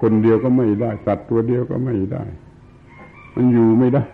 [0.00, 2.24] คนเดียวก็ไม่ได้ สัตว์ตัวเดียวก็ไม่ได้
[3.34, 4.04] มันอยู่ไม่ได้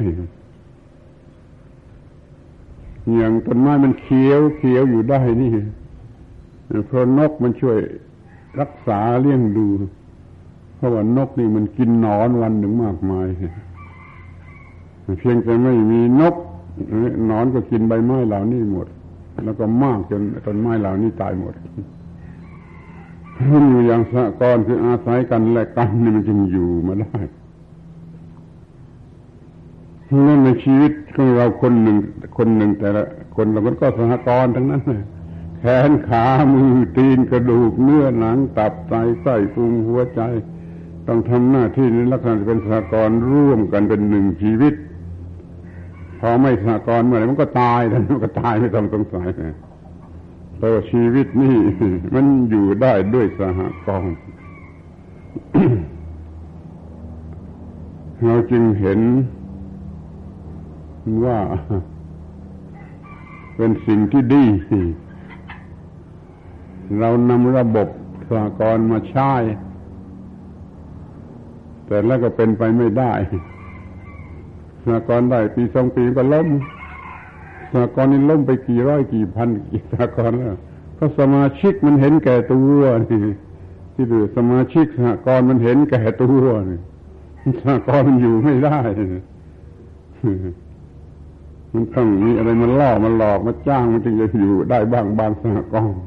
[3.16, 5.52] อย่างต้นไม้มันเขียวเขียวอยู่ได้นี่
[6.86, 7.78] เพราะนกมันช่วย
[8.60, 9.66] รักษาเลี้ยงดู
[10.76, 13.26] เพราะว่านกนี่มันกินนอนวันหนึ่งมากมาย
[15.18, 16.34] เพียงแต่ไม่มีนก
[17.30, 18.86] นอนก็กินใบไม้เหล่านี้หมด
[19.44, 21.54] แล้วก็มากจนต้นไม้เหล่านี้ตายหมด
[23.44, 27.18] อยู่อย่างสะกรคืออาศัยกันและกันนี่มันจึงอยู่มาได้
[30.26, 31.96] นั่นในชีวิตของเราคนหนึ่ง
[32.36, 33.02] คนหนึ่งแต่ละ
[33.36, 35.02] คนเราก็สหกรณ์ทั้งนั้นเลย
[35.60, 40.20] แขนขามือตีนกระดูกเนื้อหนังตับไตไส้พุงหัวใจ
[41.06, 44.74] ต้องทำหน้าที่ในลักษณะเป็นสหกรณ์ร่วมกันเป็นหนึ่งชีวิต
[46.20, 49.28] พอไม่สหกรณ์เมื่อไหร่มันก็ตายแล้วมันก็ตายไม่ต้องสงสัย
[50.58, 51.56] แต่ว่าชีวิตนี่
[52.14, 54.16] มันอยู่ได้ด้วยสหกรณ์
[58.24, 59.00] เราจึงเห็น
[61.24, 61.40] ว่า
[63.56, 64.44] เป็นสิ่งที่ดี
[66.98, 67.88] เรานำระบบ
[68.30, 69.32] สากรณ์มาใช้
[71.86, 73.12] แต่แล้วก็เป็นไปไม่ได้
[74.86, 76.48] สากรณ์ได้ปีสองปีก็ล้ม
[77.72, 80.56] สากรณ์นี่ล้มไปกี่ร้อยกี่พันกี่สากรณ์แล้ว
[80.98, 83.20] ก็สมาชิกมันเห็นแก่ตัวนี่
[83.94, 86.80] ที่ดูสมาชิกสากรณ์มันเห็นแก่ตัวนี่
[87.58, 88.78] สหกรณ์มันอยู่ไม่ได้
[91.72, 96.02] มันต้องมีอะไรมันล่อมันหลอกมาจ้างมันจึงจะอยู่ได้บ้างบางสหกรณ์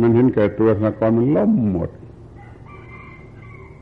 [0.00, 1.90] มันเห็นแก่ตัวสหกรณ์มันล่มหมด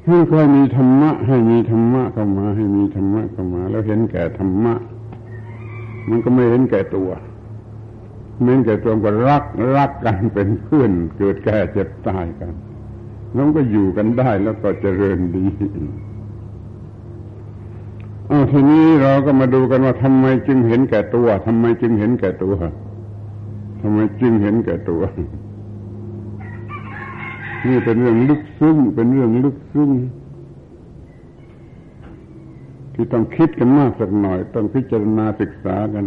[0.07, 4.75] ให้ค่อยมีธรรมะ ให้มีธรรมะเข้ามา ให้มีธรรมะเข้ามา แล้วเห็นแก่ธรรมะ
[6.09, 7.11] มันก็ไม่เห็นแก่ตัว
[8.45, 9.45] เห็นแก่ตัวก็รัก
[9.77, 12.53] รักกันเป็นเพื่อนเกิดแก่เจ็บตายกัน
[13.35, 15.47] แล้วก็อยู่กันได้แล้วก็เจริญดี
[18.29, 22.55] เอาทีนี้เราก็มาดูกันว่าทำไมจึงเห็นแก่ตัวทำไมจึงเห็นแก่ตัว
[23.81, 25.03] ทำไมจึงเห็นแก่ตัว
[27.67, 29.91] นี่เป็นเรื่องลึกซึ้งเป็นเรื่องลึกซึ้ง
[32.95, 36.07] ที่ต้องคิดกันมากสักหน่อย ต้องพิจารณาศึกษากัน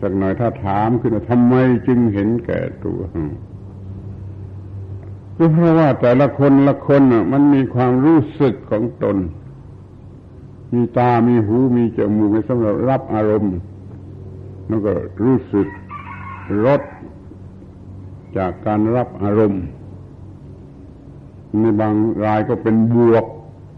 [0.00, 1.54] สักหน่อยถ้าถามขึ้นว่าทำไม
[1.86, 3.00] จึงเห็นแก่ตัว
[5.36, 7.02] ก็เพราะว่าแต่ละคนละคน
[7.32, 9.16] มันมีความรู้สึกของตน
[10.72, 13.56] มีตามีหูมีจมูกสำหรับรับอารมณ์
[14.68, 14.92] แล้วก็
[15.24, 15.68] รู้สึก
[16.64, 16.82] รส
[18.36, 19.64] จากการรับอารมณ์
[21.60, 21.94] ในบาง
[22.24, 23.24] รายก็เป็นบวก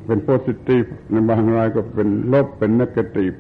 [0.06, 3.34] เป็นโพสิทีฟในบางรายก็เป็นลบเป็นนักตีฟ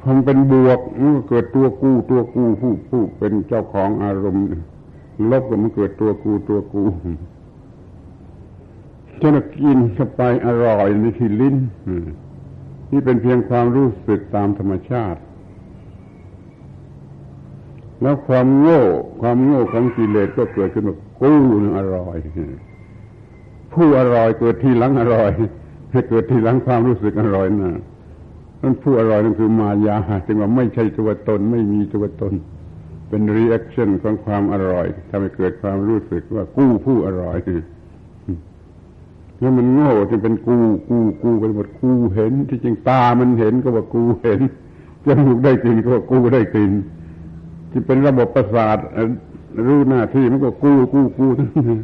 [0.00, 4.44] พอเป็นบวกมันก็เกิดตัวกูตัวกูผู้ผู้เป็นเจ้าของอารมณ์
[5.30, 6.84] ลบก็มันเกิดตัวกูตัวกู
[9.20, 11.56] จนกินเข้าไปอร่อยในที่ลิ้น
[12.90, 15.20] นี่เป็นเพียงความรู้สึกตามธรรมชาติ
[18.02, 18.80] แล้วความโง่
[19.20, 22.16] ความโง่ของกิเลสก็เกิดขึ้นมากู้นึงอร่อย
[23.76, 25.30] ผู้อร่อยเกิดทีหลังอร่อย
[25.92, 27.72] ให้เกิดทีหลังความรู้สึกอร่อยนะ
[28.62, 29.96] นั่นผู้อร่อยนั่นคือมายา
[30.26, 32.32] จึงว่าไม่ใช่ตัวตน ไม่มีตัวตน
[33.08, 37.38] เป็น reaction ของความอร่อยทำให้เกิดความรู้สึกว่ากูผู้อร่อย
[39.40, 40.56] แล้วมันโง่จึงเป็นกู
[40.88, 44.40] กูกูไปหมดกูเห็น ที่จริงตามันเห็นก็ว่ากูเห็น
[45.06, 46.72] จมูกได้กลิ่นก็ว่ากูได้กลิ่น
[47.70, 48.78] ที่เป็นระบบประสาท
[49.66, 51.78] รู้หน้าที่มันก็กูกูกูทั้งนั้น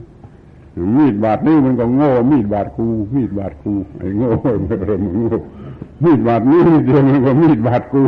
[0.96, 4.28] มีดบาดนี้มันก็โง่ มีดบาดกู มีดบาดกูไอ้โง่
[4.66, 5.34] ไม่เริ่มโง่
[6.04, 8.02] มีดบาดนี้เดียวมันก็มีดบาดกู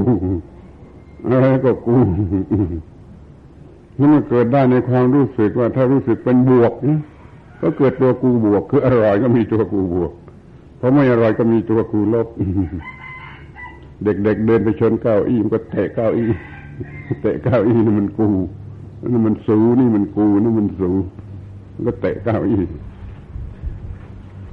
[1.30, 1.96] อะไรก็กู
[3.98, 7.00] นี่มันเกิดได้ในความรู้สึกว่าถ้ารู้สึกเป็นบวกนะ
[7.60, 10.12] ก็เกิดตัวกูบวก คืออร่อยก็มีตัวกูบวก
[10.78, 12.28] เพราะไม่อร่อยก็มีตัวกูลบ
[14.04, 16.28] เด็กๆเเดินไปชนเก้าอี้มันก็เตะเก้าอี้
[17.20, 18.28] เตะเก้าอี้นี่มันกู
[19.12, 20.90] นี่มันสูนี่มันกูนี่มันสู
[21.86, 22.62] ก็เตะเก้าอี้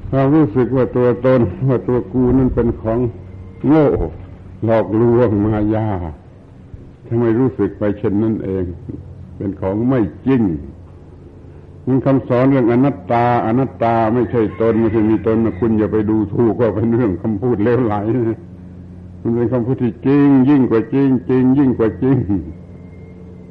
[0.10, 3.00] ความรู้สึกว่าตัวตนว่าตัวกูนั่นเป็นของ
[3.68, 3.86] โง่
[4.66, 5.88] หลอกลวงมายา
[7.08, 8.66] ทำไมรู้สึกไปเช่นนั้นเอง
[9.38, 10.42] เป็นของไม่จริง
[11.88, 17.96] มันคำสอนเรื่องอนัตตา อนัตตาไม่ใช่ตนไม่ใช่มีตนนะคุณอย่าไปดูถูกว่าเป็นเรื่องคำพูดเลวไหล
[19.22, 22.18] มันเป็นคำพูดที่จริง ยิ่งกว่าจริง จริง ยิ่งกว่าจริง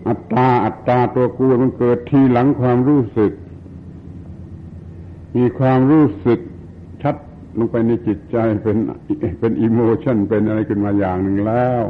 [0.08, 3.32] อัตตาอัตตาตัวกูมันเกิดทีหลังความรู้สึก
[5.36, 6.40] มีความรู้สึก
[7.02, 7.16] ชัด
[7.58, 8.76] ลงไปในจิตใจเป็น
[9.40, 11.82] เป็นอิโมชันเป็นอะไรขึ้นมาอย่างหนึ่งแล้ว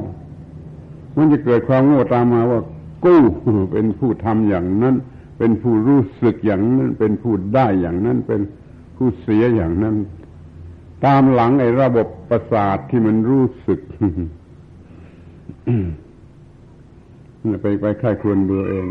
[1.16, 2.60] มันจะเกิดความโง่ตามมาว่า
[3.04, 3.22] กู้
[3.72, 4.94] เป็นผู้ทำอย่างนั้น
[5.38, 8.40] เป็นผู้รู้สึกอย่างนั้น เป็นผู้ได้อย่างนั้น เป็น
[8.96, 9.96] ผู้เสียอย่างนั้น
[11.06, 13.80] ตามหลังไอ้ระบบประสาทที่มันรู้สึก
[17.62, 18.86] ไปไปค่ายครวนเบื่อเอง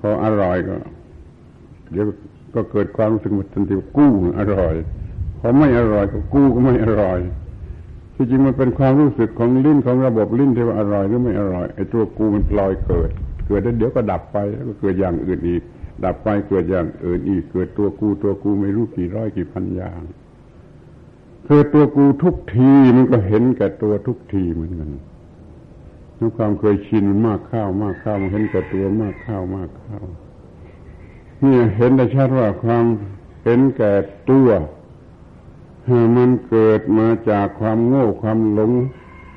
[0.00, 0.76] พออร่อยก็
[1.92, 2.06] เดี๋ยว
[2.54, 4.74] ก็เกิดความรู้สึกว่าทันทีกู้อร่อย
[5.40, 7.20] พอไม่อร่อยก็กู้ก็ไม่อร่อย
[8.14, 13.10] ที่จริงมันเป็นความรู้สึกของลิ้นของระบบลิ้นที่ว่าอร่อยหรือไม่อร่อยไอ้ตัวกูมันปลอยเกิด
[13.46, 15.62] เกิดแล้วเดี๋ยวก็ดับไปแล้วก็เกิดอย่างอื่นอีก
[16.04, 20.00] ดับไปเกิดอย่างอื่นอีก เกิดตัวกูตัวกูไม่รู้กี่ร้อยกี่พันอย่าง
[21.46, 24.90] เกิดตัวกูทุกทีมันก็เห็นแก่ตัวทุกทีเหมือนกัน
[26.18, 30.04] ด้วยความเคยชินมากข้าวมากข้าวมันเห็นแก่ตัวมากข้าวมากข้าว
[31.44, 32.84] นี่เห็นได้ชัดว่าความ
[33.44, 33.92] เห็นแก่
[34.30, 34.48] ตัว
[36.16, 38.72] มันเกิดมาจากความโง่ความหลง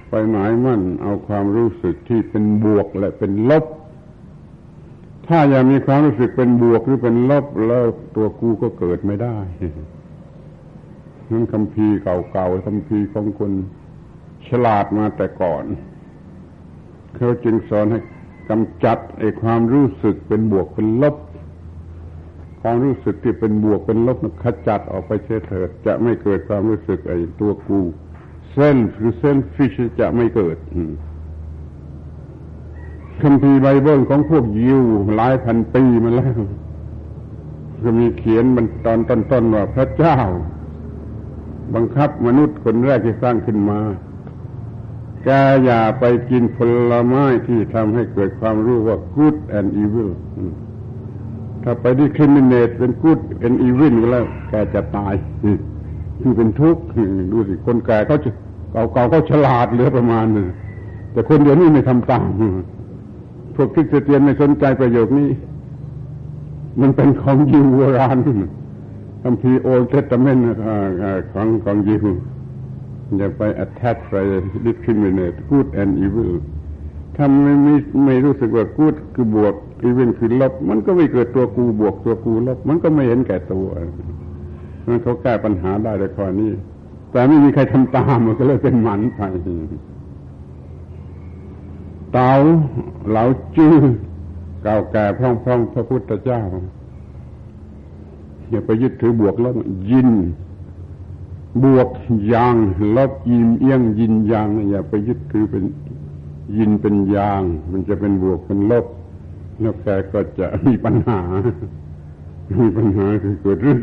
[0.10, 3.66] ไปหมายมั่นเอาความรู้สึกที่เป็นบวกและเป็นลบ
[5.28, 7.86] ถ้ายังมีความรู้สึกเป็นบวกหรือเป็นลบแล้ว
[8.16, 9.38] ตัวกูก็เกิดไม่ได้
[11.32, 13.52] นั่นคำพีเก่าๆคำพีของคน
[14.48, 15.64] ฉลาดมาแต่ก่อน
[17.16, 18.00] เขาจึงสอนให้
[18.50, 21.16] กำจัดไอ้ความรู้สึกเป็นบวกเป็นลบ
[22.62, 27.80] ความรู้สึกที่เป็นบวกเป็นลบขจัดออกไปเฉยเถิด จะไม่เกิดความรู้สึกไอ้ตัวกู
[28.54, 30.58] เส้นหรือเส้นฟิชจะไม่เกิด
[33.22, 34.82] คัมภีร์ไบเบิลของพวกยิว
[35.16, 36.34] หลายพันปีมาแล้ว
[37.84, 40.18] ก็มีเขียนมันตอนต้นๆว่าพระเจ้า
[41.76, 43.80] บังคับมนุษย์คนแรกที่สร้างขึ้นมา
[45.26, 45.30] แก
[45.66, 46.58] อย่าไปกินผ
[46.92, 50.12] ลไม้ที่ทำให้เกิดความรู้ว่า good and evil
[51.64, 55.14] ถ้าไปดิคริมิเนตเป็น good and evil แล้ว แกจะตาย
[56.22, 56.84] คือเป็นทุกข์
[57.32, 58.30] ดูสิคนแก่เขาจะ
[58.72, 60.48] เก่าๆเขาฉลาดเหลือประมาณนึง
[61.12, 62.28] แต่คนเดียวนี้ไม่ทำตาม
[63.56, 65.30] พวกคริสเตียนไม่สนใจประโยคนี้
[66.82, 68.18] มันเป็นของยิวโบราณ
[69.24, 70.38] คัมภีร์ Old Testament
[71.34, 72.06] ของของยิว
[73.18, 74.16] อย่าไป attach ไป
[74.66, 76.32] discriminate good and evil
[77.16, 79.56] ถ้าไม่ไม่ไม่รู้สึกว่า good คือบวก
[79.88, 83.68] evil คือลบ มันก็ไม่เกิดตัวกูบวกตัวกูลบ มันก็ไม่เห็นแก่ตัว
[84.88, 86.52] มันเขาแก้ปัญหาได้ในข้อนี้
[87.12, 89.22] แต่ไม่มีใครทำตามมันก็เลยเป็นหมันไป
[92.14, 92.34] เตา
[93.10, 93.24] เหลา
[93.56, 93.76] จื้อ
[94.64, 96.42] เก่าแก่พร่องๆพระพุทธเจ้า
[98.50, 99.56] อย่าไปยึดถือบวกลบ
[99.90, 100.10] ยิน
[101.64, 101.90] บวก
[102.34, 102.56] ยาง
[102.96, 105.64] ลบยิมเอี้ยงยินยางอย่าไปยึดถือเป็น
[106.58, 108.86] ยินเป็นยาง มันจะเป็นบวกเป็นลบ
[109.62, 111.22] แล้วแกก็จะมีปัญหา
[112.62, 113.82] มีปัญหาคือเกิดเรื่อง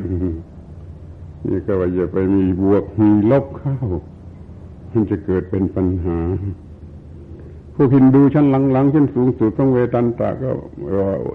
[1.49, 3.79] นี่ก็ว่าอย่าไปมีบวกมีลบเข้า
[4.93, 6.19] มันจะเกิดเป็นปัญหา
[7.75, 10.51] พวกฮินดูชั้นหลังๆชั้นสูงสุดของเวตันตะก็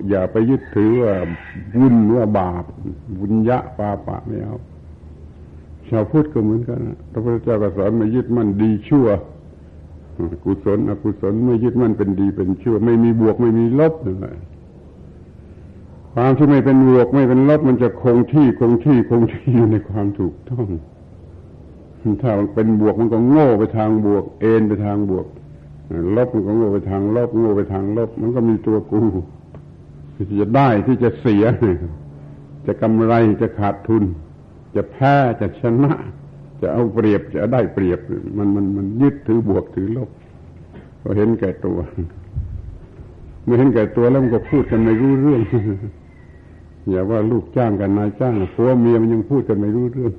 [0.09, 1.15] อย่าไปยึดถือว่า
[1.75, 2.63] บุญว่าบาป
[3.19, 4.55] บุญยะปาปะไม่เอา
[5.89, 6.79] ชาวพุทธก็เหมือนกัน
[7.11, 9.07] พระพุทธเจ้าก็สอนไม่ยึดมั่นดีชั่ว
[10.45, 14.37] กุศลอกุศลไม่ยึดมั่นเป็นดีเป็นชั่ว ไม่มีบวกไม่มีลบเลย
[16.13, 20.67] ความที่ไม่เป็นบวกไม่เป็นลบมันจะคงที่คงที่คงที่อยู่ในความถูกต้อง
[22.21, 25.25] ถ้ามันเป็นบวกมันก็โง่ไปทางบวก เอ็นไปทางบวก
[26.15, 29.01] ลบมันก็โง่ไปทางลบโง่ไปทางลบ มันก็มีตัวกู
[30.15, 31.45] ที่จะได้ที่จะเสีย
[32.65, 34.03] จะกำไรจะขาดทุน
[34.75, 35.93] จะแพ้จะชนะ
[36.61, 37.99] จะเอาเปรียบจะได้เปรียบ
[38.37, 40.09] มันมันมันยึดถือบวกถือลบ
[41.03, 41.77] ก็เห็นแก่ตัว
[43.43, 45.41] เมื่อเห็นแก่ตัวแล้วมันก็พูดกันไม่รู้เรื่อง
[46.89, 50.13] อย่าว่าลูกจ้างกันนายจ้างผัวเมียมันยังพูดกันไม่รู้เรื่อง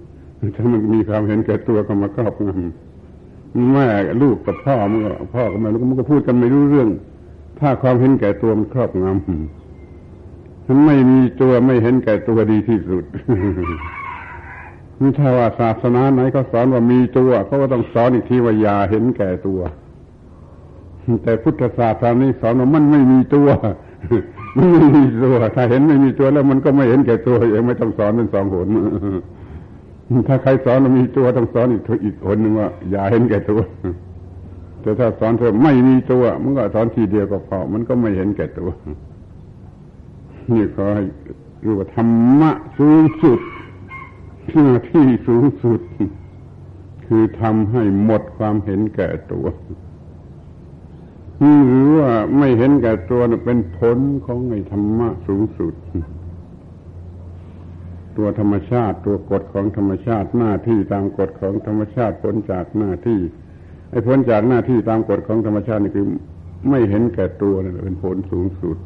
[0.56, 3.86] ถ้ามันมีความเห็นแก่ตัวก็มาครอบงำแม่
[4.22, 6.88] ลูกกับพ่อมันก็พ่อกับแม่ลูกมันก็พูดกันไม่รู้เรื่อง
[7.58, 13.04] ถ้าความเห็นแก่ตัวมันครอบงำมันไม่มีตัวไม่เห็นแก่ตัวดีที่สุด
[15.00, 19.60] นี่ถ้าว่าศาสนาไหนเขาสอนว่ามีตัวเขาก็ต้องสอนอีกทีว่าอย่าเห็นแก่ตัว
[21.22, 23.48] แต่พุทธศาสนานี้สอนว่ามันไม่มีตัว
[24.56, 28.68] มันไม่มีตัวถ้าเห็นไม่มีตัวแล้วมันก็ไม่เห็นแก่ตัวยังไม่ต้องสอนเป็นสองหน
[30.28, 33.60] ถ้าใครสอนว่ามีตัวต้องสอนอีกอีกคนหนึ่งว่า อย่าเห็นแก่ตัว
[34.82, 38.68] แต่ถ้าสอนเธอไม่มีตัวมันก็สอนทีเดียวก็พอมันก็ไม่เห็นแก่ตัว
[40.52, 41.04] นี่ขอให้
[41.64, 42.08] รู้ว่าธรร
[42.40, 43.38] มะสูงสุด
[44.50, 45.80] หน้าที่สูงสุด
[47.06, 49.46] คือทำให้หมดความเห็นแก่ตัว
[51.66, 55.74] หรือว่าไม่เห็นแก่ตัวเป็นผลของไอ้ธรรมะสูงสุด
[58.16, 63.20] ตัวธรรมชาติตัวกฎของธรรมชาติหน้าที่ตามกฎของธรรมชาติผลจากหน้าที่
[63.90, 66.06] ไอ้ผลจากหน้าที่ตามกฎของธรรมชาตินี่คือ
[66.70, 68.76] ไม่เห็นแก่ตัวนี่เป็นผลสูงสุด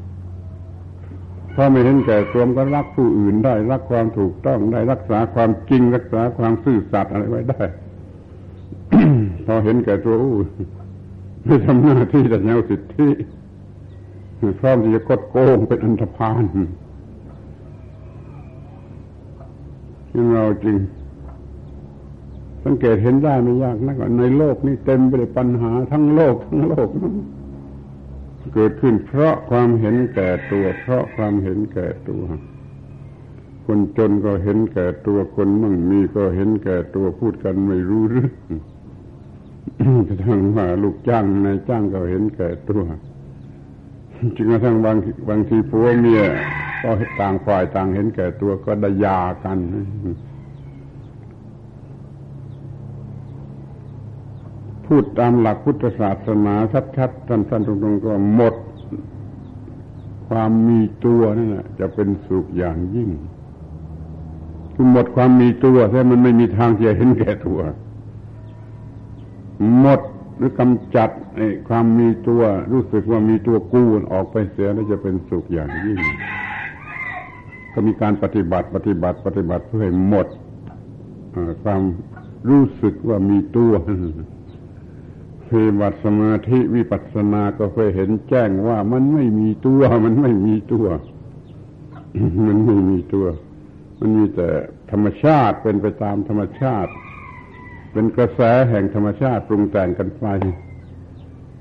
[1.58, 7.62] พอไม่เห็นแก่ตัวก็รักผู้อื่นได้ รักความถูกต้องได้รักษาความจริงรักษาความซื่อสัตย์อะไรไว้ได้
[9.46, 10.14] พอเห็นแก่ตัว
[11.46, 13.08] ไม่ทำหน้าที่แต่แนวสิทธิ
[14.60, 16.44] พร้อมที่จะกดโกงเป็นอันธพาล
[20.10, 20.76] ที่เราจริง
[22.64, 27.14] สังเกตเห็นได้ไม่ยากนักในโลกนี้เต็มไปด้วยปัญหาทั้งโลกทั้งโลกนั้น
[28.54, 32.24] เกิดขึ้นเพราะความเห็นแก่ตัว เพราะความเห็นแก่ตัว
[33.66, 38.32] คนจนก็เห็นแก่ตัวคนมั่งมีก็เห็นแก่ตัวพูดกันไม่รู้เรื่อง
[40.08, 42.82] กระทั่งว่าลูกจ้างนายจ้างก็เห็นแก่ตัว
[44.36, 44.96] จึงกระทั่งบาง
[45.28, 46.22] บางทีผัวเมีย
[46.82, 46.90] ก็
[47.20, 49.58] ต่างฝ่ายต่างเห็นแก่ตัวก็ได้ยากัน
[54.86, 56.54] พูดตามหลักพุทธศาสนา
[56.96, 58.54] ชัดๆสั้นๆตรงๆก็หมด
[60.28, 63.10] ความมีตัวนั่นแหละจะเป็นสุขอย่างยิ่ง
[64.74, 67.60] คือหมดความมีตัวแต่มันไม่มีทางจะเห็นแก่ตัว
[69.80, 70.00] หมด
[70.36, 71.10] หรือกำจัด
[71.68, 75.98] ความมีตัว รู้สึกว่ามีตัวกู้ออกไปเสียแล้วจะเป็นสุขอย่างยิ่ง
[77.72, 80.26] ก็มีการปฏิบัติปฏิบัติปฏิบัติเพื่อให้หมด
[81.64, 81.82] ความ
[82.48, 83.72] รู้สึกว่ามีตัว
[85.50, 90.86] ปฏิบัตสมาธิวิปัสสนาก็เพื่อเห็นแจ้งว่ามันไม่มีตัว มันไม่มีตัว
[92.46, 93.26] มันไม่มีตัว
[94.00, 94.48] มันมีแต่
[94.90, 96.90] ธรรมชาติเป็นไปตามธรรมชาติ
[97.92, 98.40] เป็นกระแส
[98.70, 100.26] แห่งธรรมชาติปรุงแต่งกันไป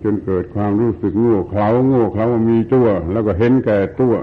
[0.03, 4.13] จนเกิดความรู้สึกโง่เขลาโง่เขลาว่ามีตัว แล้วก็เห็นแก่ตัว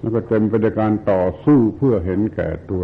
[0.00, 2.82] แล้วก็เต็มไปด้วยการต่อสู้เพื่อเห็นแก่ตัว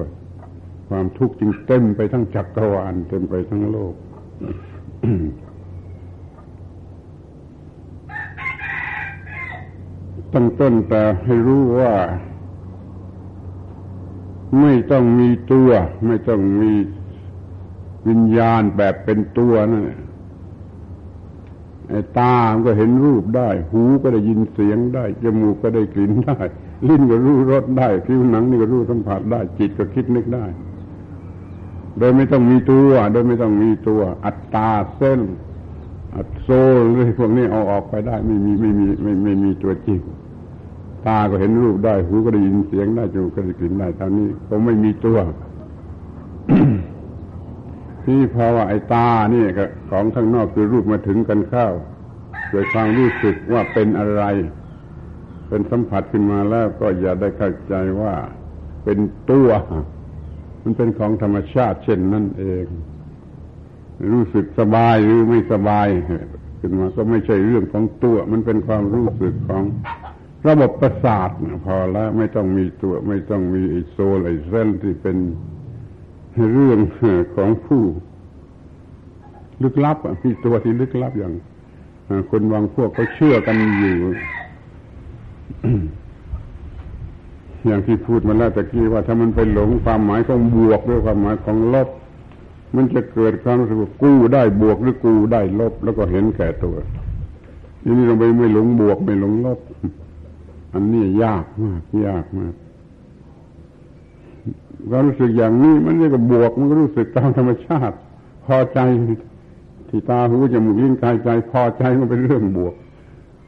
[0.88, 3.94] ความทุกข์จึงเต็มไปทั้งจักรวาลเต็มไปทั้งโลก
[10.34, 11.94] ตั้งต้นแต่ให้รู้ว่า
[14.60, 15.70] ไม่ต้องมีตัว
[16.06, 16.72] ไม่ต้องมี
[18.08, 19.84] วิญญาณแบบเป็นตัวนั่น
[21.88, 22.34] ไอ้ตา
[22.66, 26.38] ก็เห็นรูปได้ หูก็ได้ยินเสียงได้ จมูกก็ได้กลิ่นได้
[26.88, 30.46] ลิ้นก็รู้รสได้ผิวหนังนี่ก็รู้สัมผัสได้ จิตก็คิดนึกได้
[31.98, 35.20] โดยไม่ต้องมีตัว โดยไม่ต้องมีตัว อัตตาเส้น
[36.16, 36.48] อัตโซ
[36.92, 40.00] เลยพวกนี้เอาออกไปได้ ไม่มีไม่มีไม่ไม่มีตัวจริง
[41.06, 45.18] ตาก็เห็นรูปได้ หูก็ได้ยินเสียงได้จมูกก็ได้กลิ่นได้ตอนนี้ก็ไม่มีตัว
[48.04, 49.48] ที่ภาวะไอ้ตาเนี่ย
[49.90, 51.68] ของข้างนอกคือรูปมาถึงกันเข้า
[52.50, 54.22] โดยความรู้สึกว่าเป็นอะไร
[55.48, 58.14] เป็นสัมผัสขึ้นมาแล้วก็อย่าได้เข้าใจว่า
[58.84, 58.98] เป็น
[59.30, 59.48] ตัว
[60.62, 62.66] มันเป็นของธรรมชาติเช่นนั่นเอง
[64.12, 65.88] รู้สึกสบายหรือไม่สบาย
[66.60, 69.62] ขึ้นมาก็ไม่ใช่เรื่องของตัว มันเป็นความรู้สึกของ
[70.48, 71.30] ระบบประสาท
[71.66, 75.16] พอแล้วไม่ต้องมีตัว ไม่ต้องมีไอโซลไอเซนที่เป็น
[76.52, 76.78] เรื่อง
[77.36, 77.82] ของผู้
[79.62, 81.32] ลึกลับมีตัวที่ลึกลับอย่าง
[82.30, 83.96] คนบางพวกเขาเชื่อกันอยู่
[87.66, 91.88] อย่างที่พูดมาแล้วตะกี้ว่าถ้ามันไปหลงความหมายของบวกด้วยความหมายของลบ
[92.74, 96.76] มันจะเกิดความรู้สึกว่ากู้ได้บวกหรือกู้ได้ลบ แล้วก็เห็นแก่ตัว
[97.82, 99.58] ทีนี้เราไปไม่หลงบวกไม่หลงลบ
[100.72, 102.54] อันนี้ยากมากยากมาก
[104.90, 107.96] ความรู้สึกอย่างนี้มันเรียกว่าบวกมันก็รู้สึกตามธรรมชาติ
[108.46, 108.80] พอใจ
[109.88, 112.74] ที่ตาหูจมูกลิ้นกายใจ พอใจมันเป็นเรื่องบวก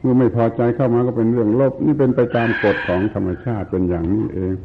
[0.01, 4.55] เมื่อไม่พอใจเข้ามาก็เป็นเรื่องลบ นี่เป็นไปตามกฎของธรรมชาติเป็นอย่างนี้เอง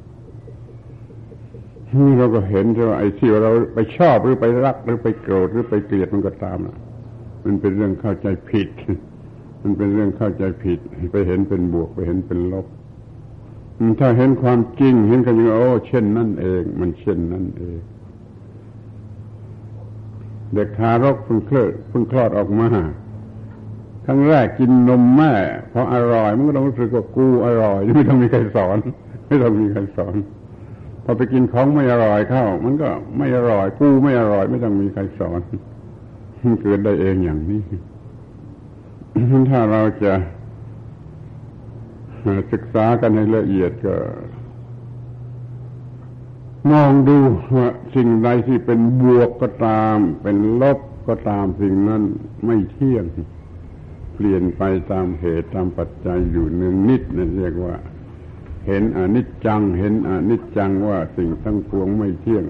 [1.98, 6.76] นี่เราก็เห็นใช่ไหมไอ้ที่เราไปชอบหรือไปรักหรือไปโกรธหรือไปเกลียดมันก็ตามนะ
[7.44, 8.68] มันเป็นเรื่องเข้าใจผิด
[9.62, 10.78] มันเป็นเรื่องเข้าใจผิด
[11.12, 12.66] ไปเห็นเป็นบวกไปเห็นเป็นลบ
[14.00, 17.78] ถ้าเห็นความจริง เห็นกันอย่างโอ้เช่นนั่นเอง มันเช่นนั่นเอง
[20.54, 22.68] เด็กทารกเพิ่งเคลอนเพิ่งคลอดออกมา
[24.04, 25.32] ครั้งแรกกินนมแม่
[25.72, 28.76] พออร่อย มันก็ต้องรู้สึกว่ากูอร่อย ไม่ต้องมีใครสอน
[29.26, 30.14] ไม่ต้องมีใครสอน
[31.04, 35.40] พอไปกินของไม่อร่อยเข้า มันก็ไม่อร่อยกูไม่อร่อย ไม่ต้องมีใครสอน
[36.42, 37.62] มันเกิดได้เองอย่างนี้
[39.50, 40.12] ถ้าเราจะ
[42.52, 43.94] ศึกษากันให้ละเอียดก็
[46.70, 47.18] มองดู
[47.56, 50.78] ว่าสิ่งใดที่เป็นบวกก็ตาม เป็นลบ
[51.08, 52.02] ก็ตามสิ่งนั้น
[52.46, 53.04] ไม่เที่ยง
[54.14, 57.74] เปลี่ยนไปตามเหตุตามปัจจัยอยู่หนึ่งนิดนั่นเรียกว่า
[58.66, 62.44] เห็นอนิจจัง เห็นอนิจจังว่าสิ่งทั้งปวงไม่เที่ยง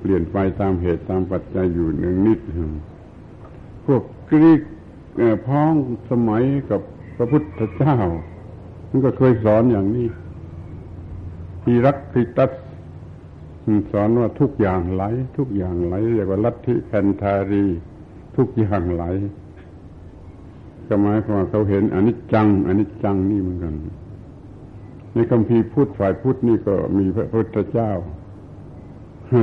[0.00, 2.40] เปลี่ยนไปตามเหตุตามปัจจัยอยู่หนึ่งนิด
[3.84, 4.60] พวกกรีก
[5.46, 5.72] พ้อง
[6.10, 6.80] สมัยกับ
[7.16, 7.96] พระพุทธเจ้า
[8.88, 10.08] มันก็เคยสอนอย่างนี้
[11.62, 12.50] ทีรักทิตัส
[13.92, 15.04] สอนว่าทุกอย่างไหล
[15.38, 17.64] ทุกอย่างไหลเรียกว่าลัทธิแพนทารี
[18.36, 19.04] ทุกอย่างไหล
[20.88, 23.74] ก็หมายความเขาเห็นอนิจจังอนิจจังนี่เหมือนกัน
[25.18, 27.90] ในคำพีพุทธฝ่ายพุทธนี่ก็มีพระพุทธเจ้า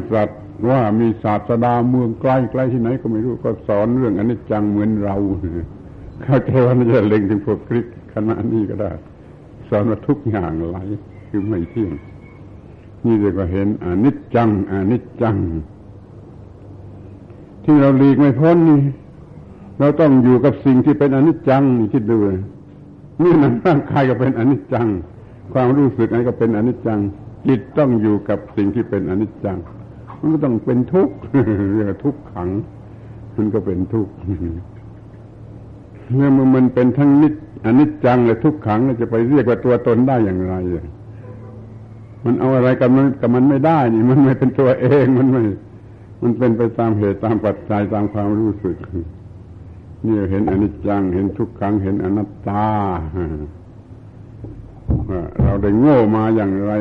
[0.10, 0.30] ตรัส
[0.70, 5.16] ว่ามีศาสดาเมืองใกล้ใกล้ที่ไหนก็ไม่รู้ก็สอนเรื่องอนิจจังเหมือนเรา
[6.24, 8.92] เข้าใจว่ามันจะเล็งถึงพวกคริสคณะนี้ก็ได้
[9.70, 10.78] สอนว่าทุกอย่างไหล
[11.30, 11.94] คือไม่เที่ยง
[13.06, 15.38] นี่เรียกว่าเห็นอนิจจังอนิจจัง
[17.66, 18.80] ที่เราหลีกไม่พ้นนี่
[19.80, 22.40] เราต้องอยู่กับสิ่งที่เป็นอนิจจังนี่คิดดูเลย
[23.22, 24.88] นี่นั่ร่างกายก็เป็นอนิจจัง
[25.54, 27.00] ความรู้สึกอะไรก็เป็นอนิจจัง
[27.48, 29.58] จิตต้องอยู่กับสิ่งที่เป็นอนิจจัง
[30.20, 31.16] มันก็ต้องเป็นทุกข์
[31.74, 32.50] เรียกทุกขัง
[33.36, 34.14] มันก็เป็นทุกข์
[36.14, 37.34] เมื่อมันเป็นทั้งนิจ
[37.66, 40.56] อนิจจังและทุกขังจะไปเรียกว่าตัวตนได้อย่างไร
[42.26, 45.44] มันเอาอะไรกับมันกับมันไม่ได้นี่ มันไม่เป็นตัวเองมันไม่
[46.22, 48.78] มันเป็นไปตามเหตุตามปัจจัยตามความรู้สึก
[50.06, 52.68] นี่เห็นอนิจจัง เห็นทุกขัง เห็นอนัตตา
[55.44, 56.74] เราได้โง่มาอย่างไร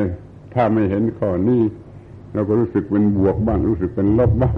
[0.53, 1.61] ถ้าไม่เห็นข้อนี้
[2.33, 4.57] เราก็รู้สึกเป็นบวกบ้าง รู้สึกเป็นลบบ้าง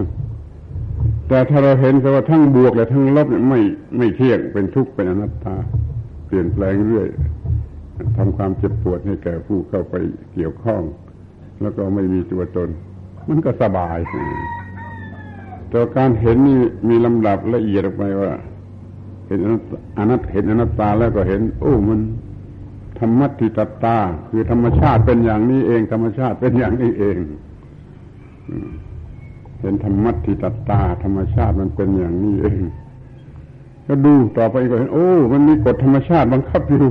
[1.28, 3.60] แต่ถ้าเราเห็นว่าทั้งบวกและทั้งลบเนี่ยไม่
[3.98, 5.56] ไม่เที่ยงเป็นทุกข์เป็นอนัตตา
[6.26, 7.08] เปลี่ยนแปลงเรื่อย
[8.16, 9.94] ทำความเจ็บปวดให้แก่ผู้เข้าไป
[10.34, 10.82] เกี่ยวข้อง
[11.60, 12.68] แล้วก็ไม่มีตัวตน
[13.28, 13.98] มันก็สบาย
[15.70, 16.58] แต่การเห็นนี่
[16.88, 18.32] มีลำดับละเอียดออกไปว่า
[19.26, 19.38] เห็น
[19.98, 22.00] อนัตเห็นอนัตตาแล้วก็เห็น โอ้มัน
[23.00, 27.16] ธรรมติตตา คือธรรมชาติเป็นอย่างนี้เอง ธรรมชาติเป็นอย่างนี้เอง
[29.60, 32.60] เห็นธรรมติตตา ธรรมชาติมันเป็นอย่างนี้เอง
[33.86, 36.88] ก็ดูต่อไปก็เห็นโอ้ มันมีกฎธรรมชาติบังคับอยู่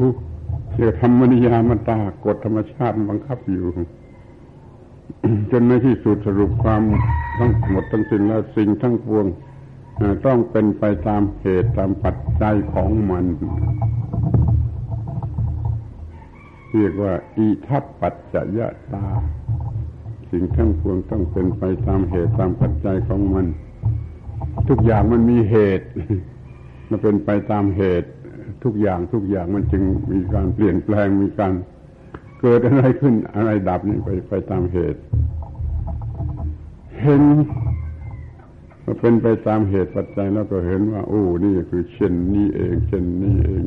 [0.73, 3.65] เกี่ยวธรรมนิยามตากฎธรรมชาติบังคับอยู่
[5.51, 6.81] จนในที่สุดสรุปความ
[7.37, 9.25] ทั้งหมดทั้งสิ้นแล้วสิ่งทั้งปวง
[10.25, 13.25] ต้องเป็นไปตามเหตุตามปัจจัยของมัน
[16.77, 18.59] เรียกว่า อิทัปปัจจย
[18.93, 19.05] ตา
[20.31, 23.45] สิ่งทั้งปวงต้องเป็นไปตามเหตุตามปัจจัยของมัน
[24.69, 25.87] ทุกอย่างมันมีเหตุ
[26.89, 28.09] มันเป็นไปตามเหตุ
[28.63, 31.53] ทุกอย่างทุกอย่างมันจึงมีการเปลี่ยนแปลงมีการ
[32.41, 34.99] เกิดอะไรขึ้นอะไรดับนี่ไปไปตามเหตุ
[37.03, 37.23] เห็น
[38.89, 43.63] ก็เป็นไปตามเหตุปัจจัยแล้วก็เห็นว่า โอ้นี่คือเช่นนี้เอง เช่นนี้เอง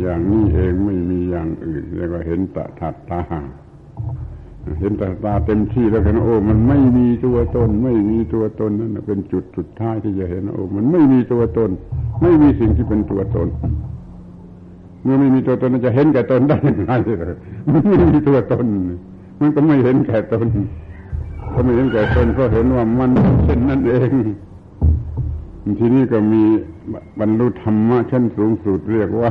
[0.00, 3.20] อย่างนี้เองไม่มีอย่างอื่นเรียกว่าเห็นตาถัดตา
[4.80, 11.70] เห็นตาตาเต็มที่แล้วเห็นโอ้ มันไม่มีตัวตน ไม่มีตัวตนนั่นเป็นจุดสุดท้ายที่จะเห็นโอ้ มันไม่มีตัวตน
[12.22, 13.48] ไม่มีสิ่งที่เป็นตัวตน
[15.02, 17.36] เมื่อไม่มีตัวตนจะเห็นแก่ตนได้ยังไงเลย
[17.72, 18.66] มันไม่มีตัวตน
[19.40, 20.46] มันก็ไม่เห็นแก่ตน
[21.52, 23.10] ก็ไม่เห็นแก่ตนก็เห็นว่ามัน
[23.44, 24.10] เช่นนั้นเอง
[25.78, 26.42] ทีนี้ก็มี
[27.20, 29.30] บรรลุธรรมะชั้นสูงสุดเรียกว่า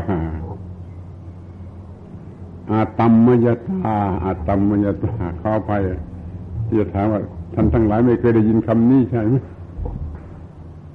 [2.71, 5.71] อาตัมมยตาอาตัมมยตาเข้าไป
[6.67, 7.21] ที่จะถามว่า
[7.53, 9.35] ท่านทั้งหลายไม่เคยได้ยินคำนี้ใช่ไหม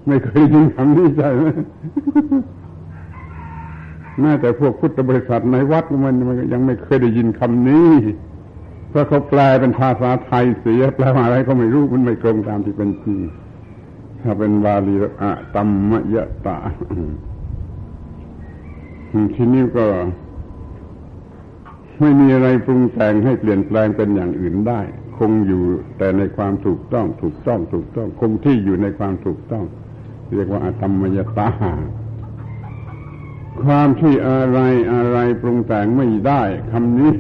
[0.07, 1.45] ไม่เคยได้ยินคำนี้ใช่ไหม
[4.21, 6.15] แม้แต่พวกพุทธบริษัทในวัดมัน
[6.53, 7.91] ยังไม่เคยได้ยินคำนี้
[8.95, 13.19] เพราะเขาแปลเป็นภาษาไทยเสียแปลว่าอะไรก็ไม่รู้มันไม่ตรงตามที่เป็นจริง
[14.23, 16.17] ถ้าเป็นบาลีอะตัมมย
[16.47, 16.59] ตา
[19.35, 19.87] ทีนี้ก็
[22.01, 24.81] ไม่มีอะไรปรุงแต่งให้เปลี่ยนแปลงเป็นอย่างอื่นได้
[25.19, 25.63] คงอยู่
[25.99, 29.65] แต่ในความถูกต้องถูกต้องถูกต้อง คงที่อยู่ในความถูกต้อง
[30.35, 31.49] เรียกว่าอาตมมยตา
[33.65, 34.59] ความที่อะไร
[34.93, 36.43] อะไรปรุงแต่งไม่ได้
[36.73, 37.15] คำนี้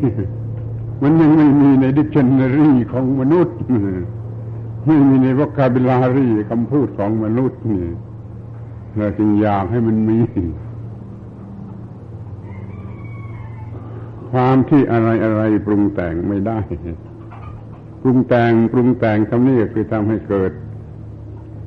[1.02, 3.56] มันยังไม่มีในดิกชันนารีของมนุษย์
[4.86, 7.84] ไม่มีในวกาบิลารีคำพูดของมนุษย์นี่
[8.96, 10.18] เราจึงอยากให้มันมี
[14.30, 16.58] ความที่อะไรอะไรปรุงแต่งไม่ได้
[18.02, 20.52] ปรุงแต่งปรุงแต่งคำนี้คือทำให้เกิด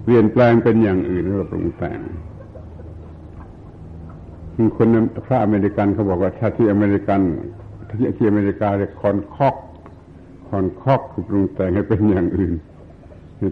[0.03, 1.99] เปลี่ยนแปลงเป็นอย่างอื่นเรียกว่าปรุงแต่ง
[4.78, 4.88] คน
[5.25, 7.21] พระอเมริกันเขาบอกว่าถ้าที่อเมริกัน
[7.89, 9.55] ที่ที่อเมริกาเรียกคอนคอก
[10.49, 12.53] คอนคอกคือปรุงแต่งให้เป็นอย่างอื่น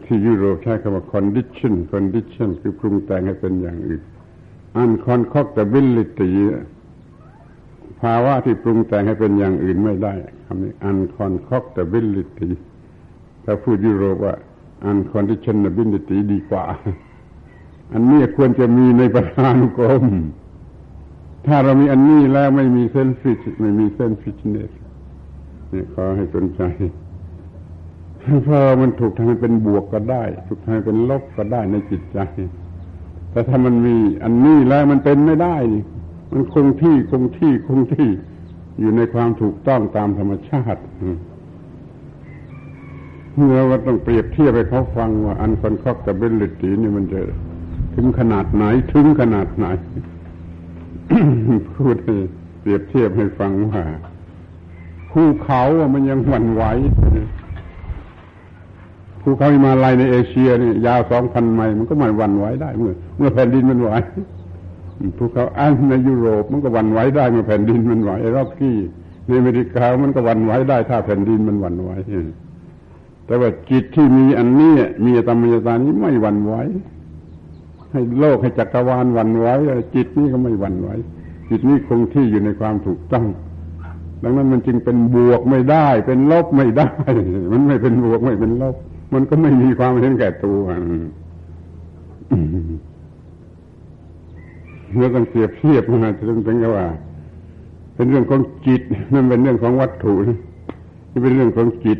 [0.05, 4.01] ที่ยุโรปใช้คำว่า condition condition คือปรุงแต่งให้เป็นอย่างอื่น
[4.81, 6.31] unconcoctability
[8.01, 10.13] ภาวะที่ปรุงแต่งให้เป็นอย่างอื่นไม่ได้
[10.45, 12.49] คำนี้ unconcoctability
[13.43, 14.35] ถ้าพูดยุโรปว่า
[14.89, 16.65] unconditionability ดีกว่า
[17.93, 20.05] อันนี้ควรจะมีในประธานุกรม
[21.47, 24.71] ถ้าเรามีอันนี้แล้วไม่มีเส้นฟิชไม่มีเส้นฟิชเนส
[25.73, 26.61] นี่ขอให้สนใจ
[28.43, 32.19] เพราะมันถูกทำให้เป็นบวกก็ได้ ถูกทำให้เป็นลบก็ได้ในจิตใจ
[33.31, 35.83] แต่ถ้ามันมีอันนี้แล้วมันเป็นไม่ได้นี่
[36.33, 38.09] มันคงที่คงที่คงที่
[38.79, 40.81] อยู่ในความถูกต้องตามธรรมชาติ
[43.35, 47.19] เมื่อว่าต้องเปรียบเทียบให้เขาฟังว่า unconcoctability นี่มันจะ
[47.95, 49.65] ถึงขนาดไหนถึงขนาดไหน
[51.75, 52.15] พูดให้
[52.61, 53.83] เปรียบเทียบให้ฟังว่า
[55.11, 56.63] ภูเขาอะมันยังหวั่นไหว
[59.21, 63.89] ภูเขาอิมาลัยในเอเชียนี่ยาวสองพันไมล์มันก็มันหวั่นไหวได้เมื่อ เมื่อแผ่นดินมันไหว
[65.17, 68.77] ภูเขาอันในยุโรปมันก็วันไหวได้เมื่อแผ่นดินมันไหวไอ้รอกกี้
[69.25, 71.89] ในอเมริกามันก็วันไหวได้ถ้าแผ่นดินมันวันไหว
[73.25, 74.73] แต่ว่าจิตที่มีอันนี้
[75.05, 76.53] มีธรรมยตานี้ไม่วันไหว
[77.95, 79.47] ให้โลกให้จักรวาลวันไหว
[79.95, 80.89] จิตนี้ก็ไม่วันไหว
[81.49, 83.25] จิตนี้คงที่อยู่ในความถูกต้อง
[84.23, 86.89] ดังนั้นมันจึงเป็นบวกไม่ได้ เป็นลบไม่ได้
[87.51, 88.75] มันไม่เป็นบวกไม่เป็นลบ
[89.13, 90.61] มันก็ไม่มีความเห็นแก่ตัว
[94.93, 96.85] เมื่อต้องเปรียบเทียบมาจะต้องเป็นว่า
[97.95, 98.81] เป็นเรื่องของจิต
[99.13, 100.13] นั่นเป็นเรื่องของวัตถุ
[101.11, 101.99] นี่เป็นเรื่องของจิต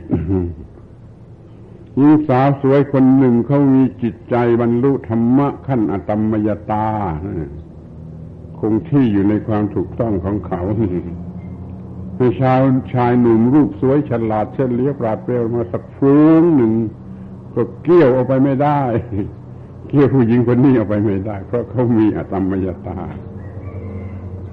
[1.98, 6.88] หญิงสาวสวยคนหนึ่งเขามีจิตใจบรรลุธรรมะขั้นอตมมยตา
[8.60, 10.62] คงที่อยู่ในความถูกต้องของเขา
[12.42, 12.60] ชาย
[12.94, 16.74] ชายหนุ่มรูปสวยฉลาดเช่นเลี้ยปราดเปรียวมาสักฟูงหนึ่ง
[17.54, 18.80] ก็เกี่ยวเอาไปไม่ได้
[19.90, 22.98] เกี่ยวผู้หญิงคนนี้เอาไปไม่ได้ เพราะเขามีอตมยตา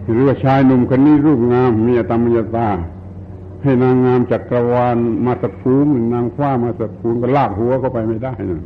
[0.04, 2.68] หรือว่าชายหนุ่มคนนี้รูปงามมีอตมยตา
[3.62, 4.96] ให้นางงามจักรวาล
[5.26, 8.62] มาสักฟูงนางฟ้ามาสักฟูงก็ลากหัวเขาไปไม่ได้นะ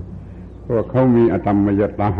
[0.62, 2.10] เพราะเขามีอตมยตา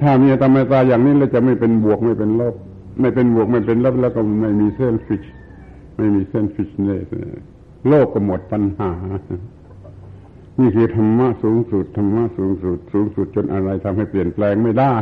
[0.00, 2.54] ถ้ามีอตมยตาอย่างนี้เราจะไม่เป็นบวกไม่เป็นลบ
[3.00, 5.24] ไม่เป็นบวกไม่เป็นลบแล้วก็ไม่มีเส้นฟิช
[5.96, 7.12] ไม่มีเส้นฟิชเนส
[7.88, 8.90] โลกก็หมดปัญหา
[10.60, 14.94] นี่คือธรรมะสูงสุดธรรมะสูงสุด สูงสุดจนอะไรทำให้เปลี่ยนแปลงไม่ได้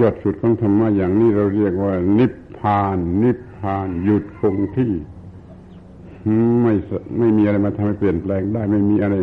[0.00, 4.92] ยอดสุดของธรรมะอย่างนี้เราเรียกว่า นิพพาน นิพ พานหยุดคงที่
[6.62, 6.74] ไม่
[7.18, 9.16] ไม่มีอะไรมาทำให้เปลี่ยนแปลงได้ ไม่มีอะไร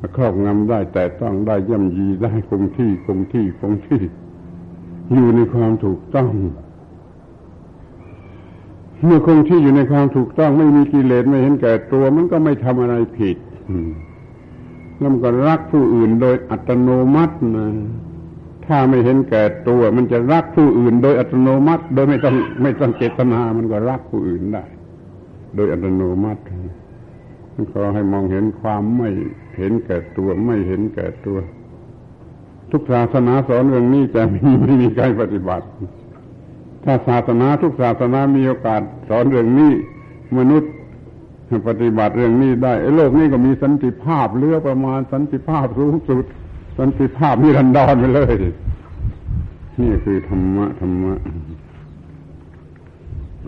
[0.00, 4.00] มาครอบงำได้แต่ต้องได้ย่ำยีได้คงที่คงที่คงที่
[5.14, 6.30] อยู่ในความถูกต้อง
[9.04, 13.36] เมื่อคงที่อยู่ในความถูกต้อง ไม่มีกิเลสไม่เห็นแก่ตัว มันก็ไม่ทำอะไรผิด
[14.98, 17.68] แล้วมันก็รักผู้อื่นโดยอัตโนมัตินะ
[18.68, 24.64] ถ้าไม่เห็นแก่ตัว มันจะรักผู้อื่น โดยอัตโนมัติ โดยไม่ต้องไม่ต้องเจตนามันก็รักผู้อื่นได้
[25.54, 26.42] โดยอัตโนมัติ
[27.54, 29.10] มันขอให้มองเห็นความไม่
[29.56, 31.38] เห็นแก่ตัวไม่เห็นแก่ตัว
[32.70, 35.66] ทุกศาสนาสอนเรื่องนี้แต่ไม่ไม,มีใครปฏิบัติ
[36.84, 39.72] ถ้าศาสนาทุกศาสนามีโอกาสสอนเรื่องนี้
[40.38, 40.72] มนุษย์
[41.68, 46.24] ปฏิบัติเรื่องนี้ได้โลกนี้ก็มีสันติภาพเรือประมาณสันติภาพสูงสุด
[46.78, 48.34] สันติภาพนิรันดรไปเลย
[49.80, 51.14] นี่คือธรรมะธรรมะ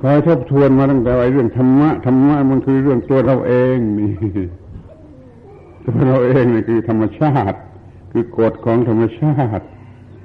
[0.00, 4.10] คอยทบทวนมาตั้งแต่ไอ้เรื่องธรรมะธรรมะมันคือเรื่องตัวเราเองนี่
[5.86, 7.58] ตัวเราเองนี่คือธรรมชาติ
[8.12, 9.64] คือกฎของธรรมชาติ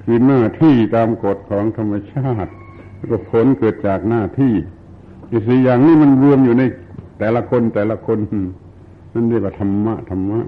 [0.04, 2.52] คือหน้าที่ตามกฎของธรรมชาติ
[2.96, 4.54] แล้วก็ผลเกิดจากหน้าที่
[5.30, 6.64] อีสี่อย่างนี้มันรวมอยู่ใน
[7.20, 8.18] แต่ละคนแต่ละคน
[9.14, 10.40] นั่นเรียกว่าธรรมะธรรมะ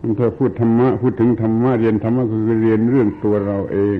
[0.00, 3.98] มันเธอพูดธรรมะ พูดถึงธรรมะเรียนธรรมะคือเรียนเรื่องตัวเราเอง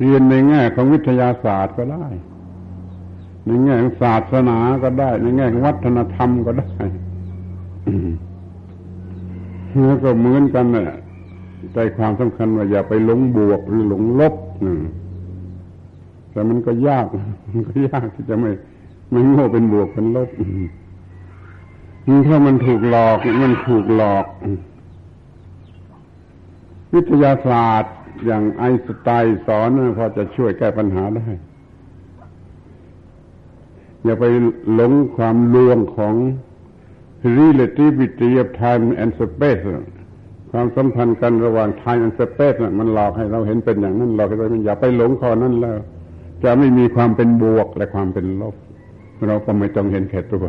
[0.00, 2.06] เรียนในแง่ของวิทยาศาสตร์ก็ได้
[3.46, 6.74] ในแง่ของศาสนาก็ได้ ในแง่ของวัฒนธรรมก็ได้
[9.84, 10.96] แล้วก็เหมือนกันน่ะ
[11.72, 14.34] ใจความสำคัญว่าอย่าไปหลงบวกหรือหลงลบ
[16.32, 17.06] แต่มันก็ยาก
[17.52, 18.50] มันก็ยากที่จะไม่
[19.10, 20.28] ไม่โง่เป็นบวกเป็นลบ
[22.28, 24.26] ถ้ามันถูกหลอกมันถูกหลอก
[26.94, 27.94] วิทยาศาสตร์
[28.26, 31.26] อย่างไอสไตน์สอนพอจะช่วยแก้ปัญหาได้
[34.04, 34.24] อย่าไป
[34.74, 36.14] หลงความลวงของ
[37.38, 39.62] relativity of time and space
[40.50, 45.78] ความสัมพันธ์กันระหว่าง time and space มันหลอกให้เราเห็นเป็นอย่างนั้นหลอกให้เราอย่าไปหลงข้อนั้นแล้ว
[46.44, 48.54] จะไม่มีความเป็นบวกและความเป็นลบ
[49.28, 50.44] เราก็ไม่ต้องเห็นแค่ตัว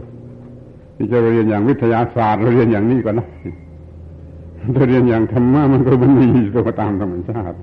[0.98, 3.28] ที่จะเรียนอย่างวิทยาศาสตร์เราเรียนอย่างนี้ก็ได้
[4.76, 7.58] ถ้าเรียนอย่างธรรมะมันก็มันมีตัวตามธรรมชาติ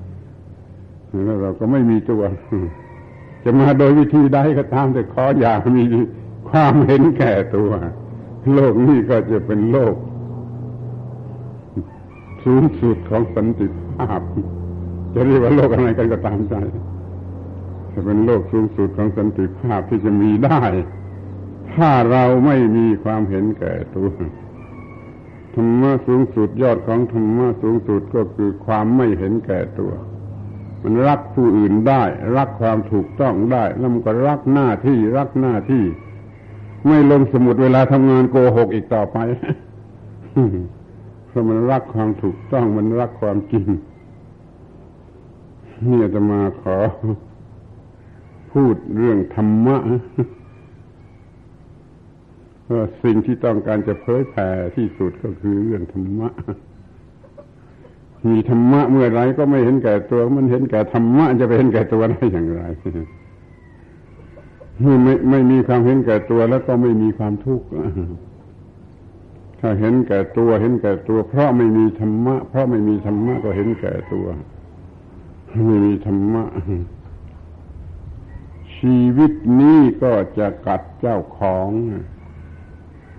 [1.25, 2.23] แล้วเราก็ไม่มีตัว
[3.45, 5.85] จะมาโดยวิธีใดก็ตามแต่ขออย่ามี
[6.49, 7.71] ความเห็นแก่ตัว
[8.55, 9.95] โลกนี้ก็จะเป็นโลก
[12.45, 14.21] สูงสุดของสันติภาพ
[15.15, 16.55] จะเรียกว่าโลกอะไรกันก็ตามใจ
[17.93, 20.61] จะเป็นโลกสูงสุดของสันติภาพที่จะมีได้
[21.77, 24.09] ถ้าเราไม่มีความเห็นแก่ตัว
[25.55, 29.93] ธรรมะสูงสุดยอดของธรรมะสูงสุดก็คือความไม่เห็นแก่ตัว
[30.83, 32.03] มันรักผู้อื่นได้
[32.37, 35.85] รักความถูกต้องได้ แล้วมันก็รักหน้าที่รักหน้าที่
[36.87, 39.19] ไม่ลงสมุดเวลาทำงานโกหกอีกต่อไป
[41.29, 43.67] เพราะมันรักความถูกต้องมันรักความจริง
[45.89, 46.77] นี่จะมาขอ
[48.53, 49.77] พูดเรื่องธรรมะ
[53.03, 56.29] สิ่งที่ต้องการจะเผยแผ่ที่สุดก็คือเรื่องธรรมะ
[58.29, 62.63] มีธรรมะเมื่อไรก็ไม่เห็นแก่ตัว มันเห็นแก่ธรรมะจะไปเห็นแก่ตัวได้อย่างไร
[65.05, 67.67] ไม่ไม่มีความเห็นแก่ตัวแล้วก็ไม่มีความทุกข์
[69.61, 74.27] ถ้าเห็นแก่ตัวเห็นแก่ตัว เพราะไม่มีธรรมะ เพราะไม่มีธรรมะก็เห็นแก่ตัว
[75.67, 76.45] ไม่มีธรรมะ
[78.77, 81.69] ชีวิตนี้ก็จะกัดเจ้าของ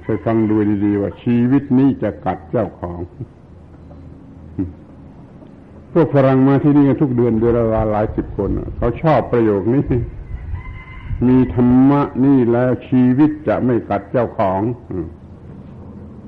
[0.05, 2.99] เคยฟังดูดีๆว่าชีวิตนี้จะกัดเจ้าของ
[5.91, 9.83] พวกฝรั่งมาที่นี่ทุกเดือนเดือนละหลายสิบคน เขาชอบประโยคนี้
[11.27, 14.61] มีธรรมะนี่แล้วชีวิตจะไม่กัดเจ้าของ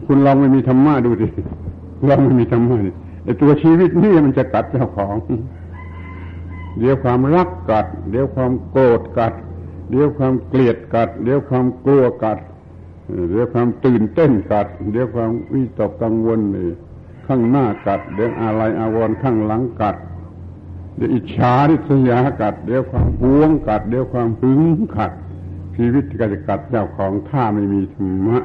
[0.06, 1.28] คุณลองไม่มีธรรมะดูดิ
[2.08, 2.78] ลองไม่มีธรรมะ
[3.24, 5.16] ไอตัวชีวิตนี่มันจะกัดเจ้าของ
[6.80, 9.34] เดี๋ยวความรักกัด เดี๋ยวความโกรธกัด
[9.90, 12.40] เดี๋ยวความเกลียดกัด เดี๋ยวความกลัวกัด
[13.30, 16.70] เดี๋ยวความตื่นเต้นกัด เดี๋ยวความวิตกกังวลนี่
[17.28, 19.96] ข้างหน้ากัด เดี๋ยวอะไรอาวรณ์ข้างหลังกัด
[20.96, 24.62] เดี๋ยวอิจฉาริษยากัด เดี๋ยวความหวงกัด เดี๋ยวความหึง
[24.98, 25.12] กัด
[25.76, 28.38] ชีวิตก็จะกัดเจ้าของถ้าไม่มีธรรมะ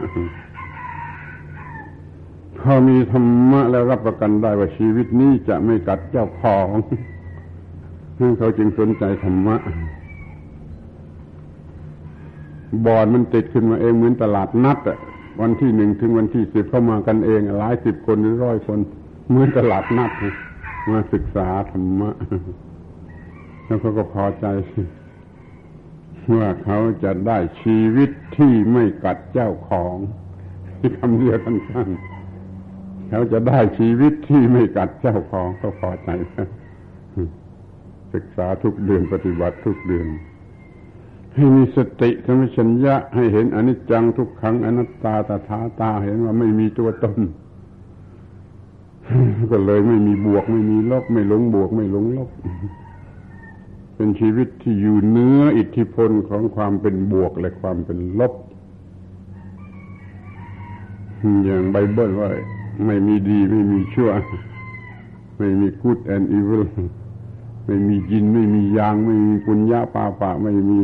[2.59, 6.69] พอมีธรรมะแล้วรับประกันได้ว่าชีวิตนี้จะไม่กัดเจ้าของ
[8.39, 9.57] เขาจึงสนใจธรรมะ
[12.87, 14.99] บอลมันติดขึ้นมาเองเหมือนตลาดนัดอะ
[15.41, 18.79] วันที่หนึ่งถึงวันที่สิบเข้ามากันเองหลายสิบคนหรือร้อยคน
[19.29, 20.11] เหมือนตลาดนัด
[20.91, 22.11] มาศึกษาธรรมะ
[23.65, 24.47] แล้วเขาก็พอใจ
[26.37, 29.97] ว่าเขาจะได้ชีวิตที่ไม่กัดเจ้าของ
[30.79, 36.11] ที่คำเดียวสั้นๆเขาจะได้ชีวิตที่ไม่กัดเจ้าของเขาพอใจ
[38.15, 40.07] ศึกษาทุกเดือนปฏิบัติทุกเดือน
[41.35, 47.19] ให้มีสติสมัชัญญะให้เห็นอนิจจังทุกขังอนัตตาตถาตาเห็นว่าไม่มีตัวตน
[49.51, 52.31] ก็เลยไม่มีบวกไม่มีลบไม่หลงบวกไม่หลงลบ
[53.95, 58.33] เป็นชีวิตที่อยู่เนื้ออิทธิพลของความเป็นบวกและความเป็นลบ
[61.45, 62.31] อย่างไบเบิลว่า
[62.87, 64.11] ไม่มีดีไม่มีชั่ว
[65.39, 66.65] ไม่มี good and evil
[67.67, 70.81] ไม่มียินไม่มียาง ไม่มีปุญญาปาปะไม่มี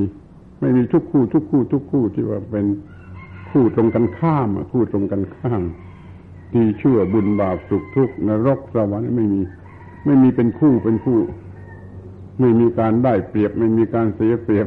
[0.61, 2.67] ไม่มีทุกคู่ ทุกคู่ ทุกคู่ที่ว่าเป็น
[3.51, 5.63] คู่ตรงกันข้ามคู่ตรงกันข้าม
[6.55, 9.41] ดีชั่วบุญบาปสุขทุกข์นรกสวรรค์ไม่มี
[10.07, 11.21] ไม่มีเป็นคู่เป็นคู่
[12.41, 14.67] ไม่มีการได้เปรียบ ไม่มีการเสียเปรียบ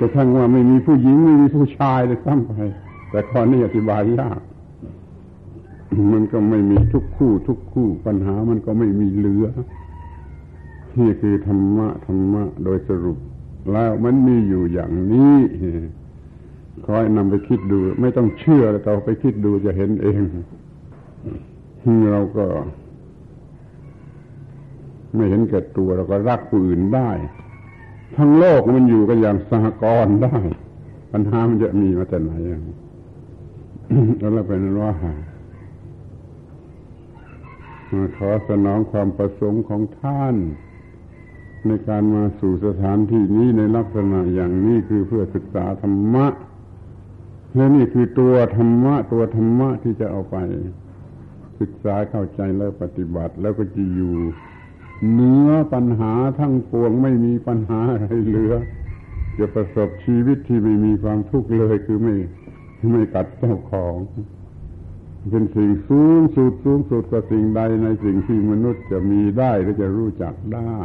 [0.00, 2.52] กระทั่งว่าไม่มีผู้หญิงไม่มีผู้ชายเลยซ้ำไป
[3.10, 4.40] แต่ข้อนี้อธิบายยาก
[6.12, 9.46] มันก็ไม่มีทุกคู่ ทุกคู่ปัญหามันก็ไม่มีเหลือ
[11.00, 13.18] นี่คือธรรมะธรรมะโดยสรุป
[13.72, 15.36] แล้วมันมีอยู่อย่างนี้
[16.86, 20.22] คอยนำไปคิดดู ไม่ต้องเชื่อแต่ไปคิดดูจะเห็นเอง
[22.12, 22.44] เราก็
[25.14, 27.10] ไม่เห็นแก่ตัวเราก็รักผู้อื่นได้
[28.16, 30.36] ทั้งโลกมันอยู่กันอย่างสหกรณ์ได้
[31.12, 32.32] ปัญหามันจะมีมาแต่ไหน
[34.18, 34.92] แล้วเราเป็นว่า
[38.16, 40.34] ขอสนองความประสงค์ของท่าน
[41.68, 46.26] ในการมาสู่สถานที่นี้ในลักษณะอย่างนี้คือเพื่อศึกษาธรรมะ
[47.54, 50.36] และนี่คือตัวธรรมะ ตัวธรรมะที่จะเอาไป
[51.60, 54.14] ศึกษาเข้าใจแล้วปฏิบัติ แล้วก็จะอยู่
[55.12, 58.54] เนื้อปัญหาทั้งปวงไม่มีปัญหาอะไรเหลือ
[59.38, 62.14] จะประสบชีวิตที่ไม่มีความทุกข์เลยคือไม่
[62.90, 63.96] ไม่กัดเจ้าของ
[65.30, 70.78] เป็นสิ่งสูงสุดสูงสุดกว่าสิ่งใดในสิ่งที่มนุษย์จะมีได้หรือจะรู้จักได้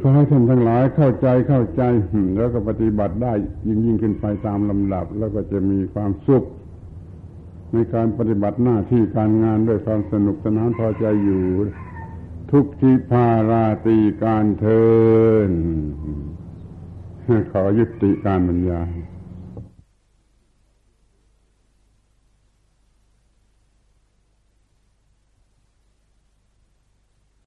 [0.00, 1.82] ขอให้ท่านทั้งหลายเข้าใจเข้าใจ
[2.36, 3.32] แล้วก็ปฏิบัติได้
[3.66, 6.44] ยิ่งยิ่งขึ้นไปตามลำดับ แล้วก็จะมีความสุข
[7.72, 11.44] ในการปฏิบัติหน้าที่การงานด้วยความสนุกสนานพอใจอยู่
[12.50, 14.86] ทุกทิพาราตีการเทิ
[15.48, 15.50] น
[17.52, 18.90] ขอยุติการบรรยาย